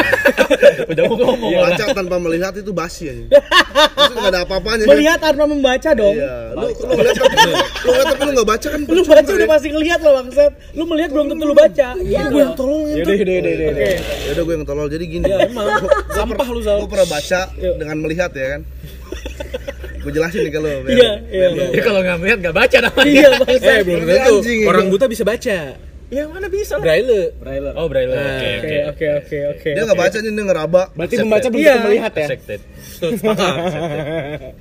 Udah 0.90 1.02
mau 1.06 1.14
ngomong. 1.14 1.52
Baca 1.54 1.84
tanpa 1.94 2.16
melihat 2.18 2.50
itu 2.58 2.74
basi 2.74 3.06
aja. 3.06 3.24
Itu 3.30 4.14
nggak 4.18 4.32
ada 4.34 4.40
apa-apanya. 4.42 4.90
kan? 4.90 4.90
Melihat 4.90 5.18
tanpa 5.22 5.44
membaca 5.46 5.90
dong. 5.94 6.18
Iya, 6.18 6.34
lu 6.50 6.66
lu 6.74 6.92
ngeliat 6.98 7.14
tapi 7.14 7.36
lu 7.46 7.90
ngeliat 7.94 8.06
tapi 8.10 8.22
lu 8.26 8.32
nggak 8.34 8.48
baca 8.50 8.66
kan? 8.66 8.80
Lu 8.90 9.02
baca 9.06 9.30
udah 9.30 9.48
pasti 9.54 9.68
ngelihat 9.70 9.98
lo 10.02 10.10
bangsat. 10.18 10.52
Lu 10.74 10.82
melihat 10.90 11.10
belum 11.14 11.26
tentu 11.30 11.44
lu 11.46 11.54
baca. 11.54 11.88
Iya, 11.94 12.22
gue 12.26 12.40
yang 12.42 12.54
tolong 12.58 12.82
Yaudah, 12.90 13.14
yaudah, 13.14 13.34
yaudah, 13.38 13.52
yaudah. 13.54 13.70
Oke. 13.70 13.90
Ya 14.02 14.30
udah 14.34 14.42
gue 14.42 14.54
yang 14.58 14.66
tolol. 14.66 14.86
Jadi 14.90 15.04
gini. 15.06 15.24
Ya 15.30 15.36
emang 15.46 15.66
sampah 16.10 16.48
lu 16.50 16.60
Sal. 16.66 16.76
Gue 16.82 16.90
pernah 16.90 17.08
baca 17.08 17.40
dengan 17.54 17.96
melihat 18.02 18.30
ya 18.34 18.46
kan. 18.58 18.60
Gue 20.02 20.10
jelasin 20.10 20.40
nih 20.42 20.52
kalau. 20.54 20.70
Iya, 20.90 21.10
iya. 21.30 21.46
Ya 21.70 21.82
kalau 21.86 22.00
nggak 22.02 22.18
melihat 22.18 22.38
nggak 22.42 22.56
baca 22.58 22.76
namanya. 22.82 23.06
Iya, 23.14 23.28
bangsat. 23.38 23.62
Eh, 23.62 23.82
belum 23.86 24.02
tentu. 24.10 24.34
Orang 24.66 24.86
buta 24.90 25.06
bisa 25.06 25.22
baca. 25.22 25.58
Ya 26.06 26.22
mana 26.24 26.46
bisa 26.46 26.78
lah. 26.78 26.86
Braille. 26.86 27.34
Oh, 27.74 27.90
braille. 27.90 28.14
Oke, 28.14 28.22
Oke, 28.22 28.46
oke. 28.54 28.76
oke, 28.86 29.06
oke, 29.18 29.38
oke. 29.50 29.70
Dia 29.74 29.82
nggak 29.82 29.98
baca 29.98 30.16
nih 30.16 30.30
dia 30.30 30.44
ngeraba. 30.44 30.82
Berarti 30.94 31.14
membaca 31.18 31.48
belum 31.50 31.62
Iya. 31.66 31.74
melihat 31.82 32.12
ya. 32.14 32.26
Accepted. 32.30 32.60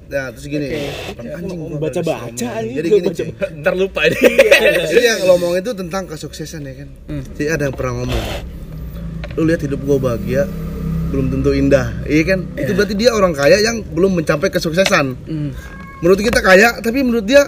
Ya 0.08 0.22
terus 0.34 0.46
gini. 0.48 0.68
Anjing 1.16 1.60
gua 1.62 1.78
Baca 1.80 2.00
baru 2.00 2.10
baca 2.18 2.26
ngomong. 2.34 2.50
anjing. 2.50 2.76
Jadi 2.76 2.88
Gua 2.88 2.98
gini. 2.98 3.08
baca. 3.08 3.24
Ntar 3.56 3.74
lupa 3.76 4.00
ini. 4.04 4.18
Jadi 4.90 5.02
yang 5.04 5.20
lo 5.22 5.34
ngomong 5.36 5.54
itu 5.56 5.72
tentang 5.74 6.04
kesuksesan 6.08 6.62
ya 6.64 6.74
kan. 6.76 6.90
Jadi 7.36 7.46
ada 7.48 7.64
yang 7.64 7.76
pernah 7.76 7.94
ngomong. 8.02 8.24
Lu 9.36 9.44
lihat 9.44 9.62
hidup 9.62 9.80
gue 9.80 9.98
bahagia 9.98 10.44
belum 11.06 11.30
tentu 11.30 11.52
indah. 11.52 11.94
Iya 12.04 12.24
kan? 12.26 12.40
Itu 12.56 12.74
berarti 12.74 12.96
dia 12.96 13.14
orang 13.14 13.32
kaya 13.32 13.62
yang 13.62 13.86
belum 13.86 14.18
mencapai 14.18 14.50
kesuksesan. 14.50 15.14
Menurut 15.96 16.20
kita 16.20 16.42
kaya, 16.42 16.80
tapi 16.80 17.00
menurut 17.02 17.24
dia 17.24 17.46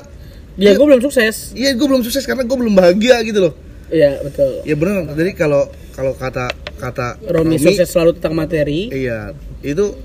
Ya 0.53 0.73
gue 0.73 0.81
belum 0.83 0.97
sukses. 0.99 1.53
Iya, 1.53 1.73
gue 1.73 1.85
belum 1.85 2.01
sukses 2.01 2.25
karena 2.25 2.41
gue 2.41 2.53
belum 2.55 2.73
bahagia 2.73 3.21
gitu 3.21 3.41
loh. 3.41 3.53
Iya, 3.87 4.11
betul. 4.21 4.51
Ya 4.63 4.75
benar. 4.75 5.07
Jadi 5.15 5.31
kalau 5.31 5.67
kalau 5.91 6.13
kata 6.13 6.51
kata 6.77 7.17
Romi 7.25 7.57
sukses 7.57 7.89
selalu 7.89 8.21
tentang 8.21 8.37
materi. 8.37 8.91
iya 8.93 9.33
itu 9.65 9.97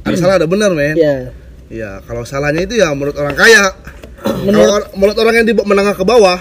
ada 0.00 0.16
salah 0.16 0.34
ada 0.40 0.48
benar 0.48 0.72
men. 0.72 0.96
Iya. 0.96 1.34
Iya, 1.70 2.02
kalau 2.02 2.26
salahnya 2.26 2.66
itu 2.66 2.82
ya 2.82 2.90
menurut 2.90 3.14
orang 3.14 3.36
kaya. 3.38 3.70
Menurut 4.42 4.68
or- 4.68 4.90
menurut 4.98 5.18
orang 5.22 5.34
yang 5.38 5.46
di 5.46 5.54
menengah 5.54 5.94
ke 5.94 6.02
bawah, 6.02 6.38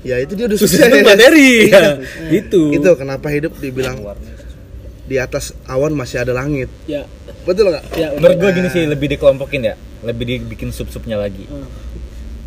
ya 0.00 0.16
itu 0.18 0.32
dia 0.34 0.48
udah 0.48 0.56
sukses. 0.56 0.80
Itu 0.80 1.04
materi. 1.04 1.50
Ya, 1.74 2.00
Gitu. 2.34 2.72
Itu 2.72 2.90
kenapa 2.96 3.28
hidup 3.28 3.60
dibilang 3.60 4.00
di 5.04 5.16
atas 5.16 5.52
awan 5.64 5.92
masih 5.92 6.20
ada 6.24 6.32
langit. 6.32 6.68
Ya. 6.84 7.04
Betul 7.44 7.72
nggak? 7.72 7.84
Ya. 7.96 8.08
Menurut 8.16 8.36
gue 8.40 8.50
gini 8.56 8.68
sih 8.68 8.84
lebih 8.84 9.08
dikelompokin 9.12 9.62
ya, 9.64 9.74
lebih 10.04 10.24
dibikin 10.28 10.68
sub-subnya 10.68 11.16
lagi. 11.16 11.44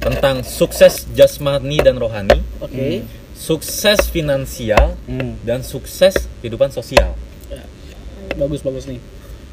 Tentang 0.01 0.41
sukses 0.41 1.05
jasmani 1.13 1.77
dan 1.77 2.01
rohani, 2.01 2.41
Oke. 2.57 3.05
Sukses 3.41 3.97
finansial, 4.13 4.93
dan 5.41 5.65
sukses 5.65 6.13
kehidupan 6.45 6.69
sosial. 6.69 7.17
Bagus, 8.37 8.61
bagus 8.61 8.85
nih. 8.85 9.01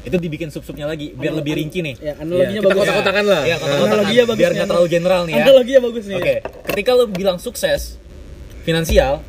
Itu 0.05 0.15
dibikin 0.15 0.47
sub-subnya 0.53 0.87
lagi 0.87 1.11
biar 1.11 1.35
lebih 1.35 1.57
rinci 1.59 1.83
nih. 1.83 1.95
Ya, 1.99 2.13
analoginya 2.21 2.61
Kita 2.61 2.69
bagus. 2.71 2.79
kotak-kotakan 2.85 3.23
lah. 3.25 3.41
Iya, 3.43 3.55
kotak-kotakan. 3.59 3.89
Analoginya 3.91 4.23
bagus 4.23 4.39
biar 4.39 4.51
nggak 4.53 4.69
terlalu 4.69 4.87
general 4.87 5.21
nih 5.25 5.33
ya. 5.33 5.43
Analoginya 5.43 5.81
bagus 5.83 6.03
nih. 6.05 6.15
Oke, 6.21 6.35
ketika 6.71 6.89
lu 6.95 7.05
bilang 7.09 7.37
sukses 7.41 7.81
finansial, 8.63 9.25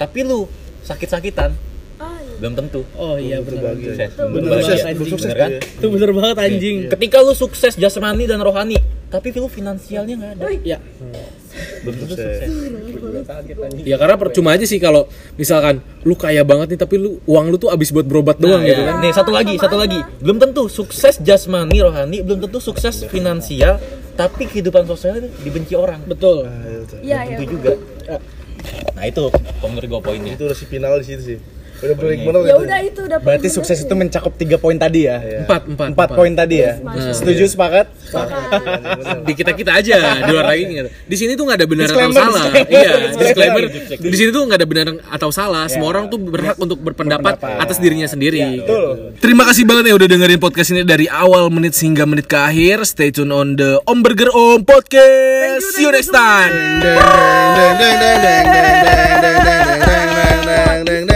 tapi 0.00 0.24
lu 0.24 0.46
sakit-sakitan, 0.86 1.50
belum 2.38 2.54
tentu. 2.58 2.82
Oh 2.98 3.14
iya 3.18 3.38
benar. 3.42 3.76
Sukses. 3.78 4.10
Belum 4.16 4.46
sukses, 4.58 4.78
bahagia. 4.82 4.96
belum 4.96 5.08
sukses 5.10 5.30
Bener 5.30 5.38
kan? 5.38 5.50
Itu 5.60 5.86
bener 5.90 6.10
banget 6.14 6.36
anjing. 6.38 6.76
Ketika 6.90 7.16
lu 7.22 7.32
sukses 7.36 7.72
jasmani 7.78 8.24
dan 8.26 8.40
rohani, 8.42 8.78
tapi 9.10 9.30
lu 9.34 9.46
finansialnya 9.46 10.14
nggak 10.18 10.32
ada, 10.40 10.46
Ya. 10.62 10.78
Belum 11.84 11.94
tentu 12.00 12.14
sukses. 12.16 12.48
Ya 13.84 13.96
karena 13.96 14.16
percuma 14.16 14.52
aja 14.52 14.64
sih 14.64 14.80
kalau 14.80 15.06
misalkan 15.36 15.78
lu 16.02 16.16
kaya 16.16 16.42
banget 16.42 16.74
nih 16.74 16.80
tapi 16.80 16.96
lu 16.96 17.20
uang 17.24 17.52
lu 17.52 17.56
tuh 17.56 17.68
abis 17.68 17.92
buat 17.92 18.04
berobat 18.04 18.40
doang 18.40 18.60
Nah, 18.60 18.68
gitu 18.68 18.80
ya. 18.80 18.88
kan. 18.88 18.94
Nih 19.04 19.12
satu 19.12 19.30
lagi, 19.30 19.54
satu 19.56 19.76
lagi. 19.76 20.00
Belum 20.18 20.40
tentu 20.40 20.66
sukses 20.66 21.20
jasmani 21.20 21.78
rohani, 21.78 22.24
belum 22.24 22.40
tentu 22.40 22.58
sukses 22.58 23.04
finansial, 23.06 23.76
tapi 24.14 24.48
kehidupan 24.48 24.84
sosial 24.84 25.20
itu 25.20 25.28
dibenci 25.40 25.74
orang. 25.74 26.00
Betul. 26.04 26.48
Iya, 27.00 27.18
iya. 27.28 27.36
Itu 27.38 27.54
juga. 27.54 27.76
Nah 28.94 29.04
itu 29.04 29.28
menurut 29.60 29.88
gue 29.88 30.00
poinnya. 30.00 30.32
Itu 30.32 30.48
udah 30.48 30.56
si 30.56 30.64
final 30.64 30.96
di 30.98 31.06
situ 31.06 31.22
sih. 31.22 31.38
Udah 31.84 32.08
Ya 32.08 32.16
gitu. 32.16 32.64
udah 32.64 32.78
itu 32.80 33.00
udah 33.04 33.18
Berarti 33.20 33.46
bener 33.46 33.56
sukses 33.56 33.76
sih. 33.76 33.84
itu 33.84 33.94
mencakup 33.94 34.32
tiga 34.34 34.56
poin 34.56 34.74
tadi 34.74 35.04
ya. 35.04 35.20
Empat, 35.44 35.68
empat, 35.68 35.88
Empat 35.92 36.08
poin 36.10 36.32
tadi 36.32 36.56
ya. 36.58 36.72
Setuju 37.10 37.44
sepakat? 37.46 37.86
Di 39.22 39.32
kita 39.32 39.52
kita 39.52 39.72
aja, 39.74 39.96
di 40.20 40.30
luar 40.30 40.46
lagi. 40.46 40.64
Di 41.04 41.16
sini 41.16 41.34
tuh 41.34 41.44
nggak 41.44 41.58
ada 41.60 41.66
benar 41.66 41.86
atau 41.86 42.10
salah. 42.10 42.44
Iya, 42.64 42.90
Disclaimer. 43.12 43.62
disclaimer. 43.68 44.02
Di 44.02 44.16
sini 44.16 44.28
tuh 44.30 44.42
nggak 44.44 44.58
ada 44.58 44.68
benar 44.68 44.86
atau 45.10 45.28
salah. 45.30 45.64
Semua 45.66 45.88
orang 45.90 46.08
tuh 46.08 46.18
berhak 46.18 46.56
untuk 46.56 46.78
berpendapat 46.78 47.36
atas 47.38 47.76
dirinya 47.76 48.06
sendiri. 48.06 48.64
Terima 49.18 49.44
kasih 49.44 49.64
banget 49.64 49.92
ya 49.92 49.94
udah 49.94 50.08
dengerin 50.08 50.40
podcast 50.40 50.70
ini 50.70 50.82
dari 50.82 51.06
awal 51.06 51.48
menit 51.48 51.74
hingga 51.74 52.04
menit 52.04 52.24
ke 52.24 52.36
akhir. 52.36 52.86
Stay 52.86 53.10
tune 53.10 53.28
on 53.28 53.54
the 53.54 53.76
Om 53.84 53.98
Burger 54.00 54.30
Om 54.30 54.64
Podcast. 54.64 55.74
See 55.74 55.82
you 55.82 55.90
next 55.90 56.08
time. 56.08 56.80
Deng 56.80 57.74
deng 57.76 57.96
deng 57.98 58.18
deng 58.18 58.44
deng 58.44 58.76
deng 58.80 59.04
deng 59.20 59.38
deng 59.42 59.60
deng 59.74 60.40
deng 60.44 60.80
deng 60.84 61.02
deng 61.04 61.13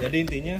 Jadi 0.00 0.16
intinya 0.26 0.56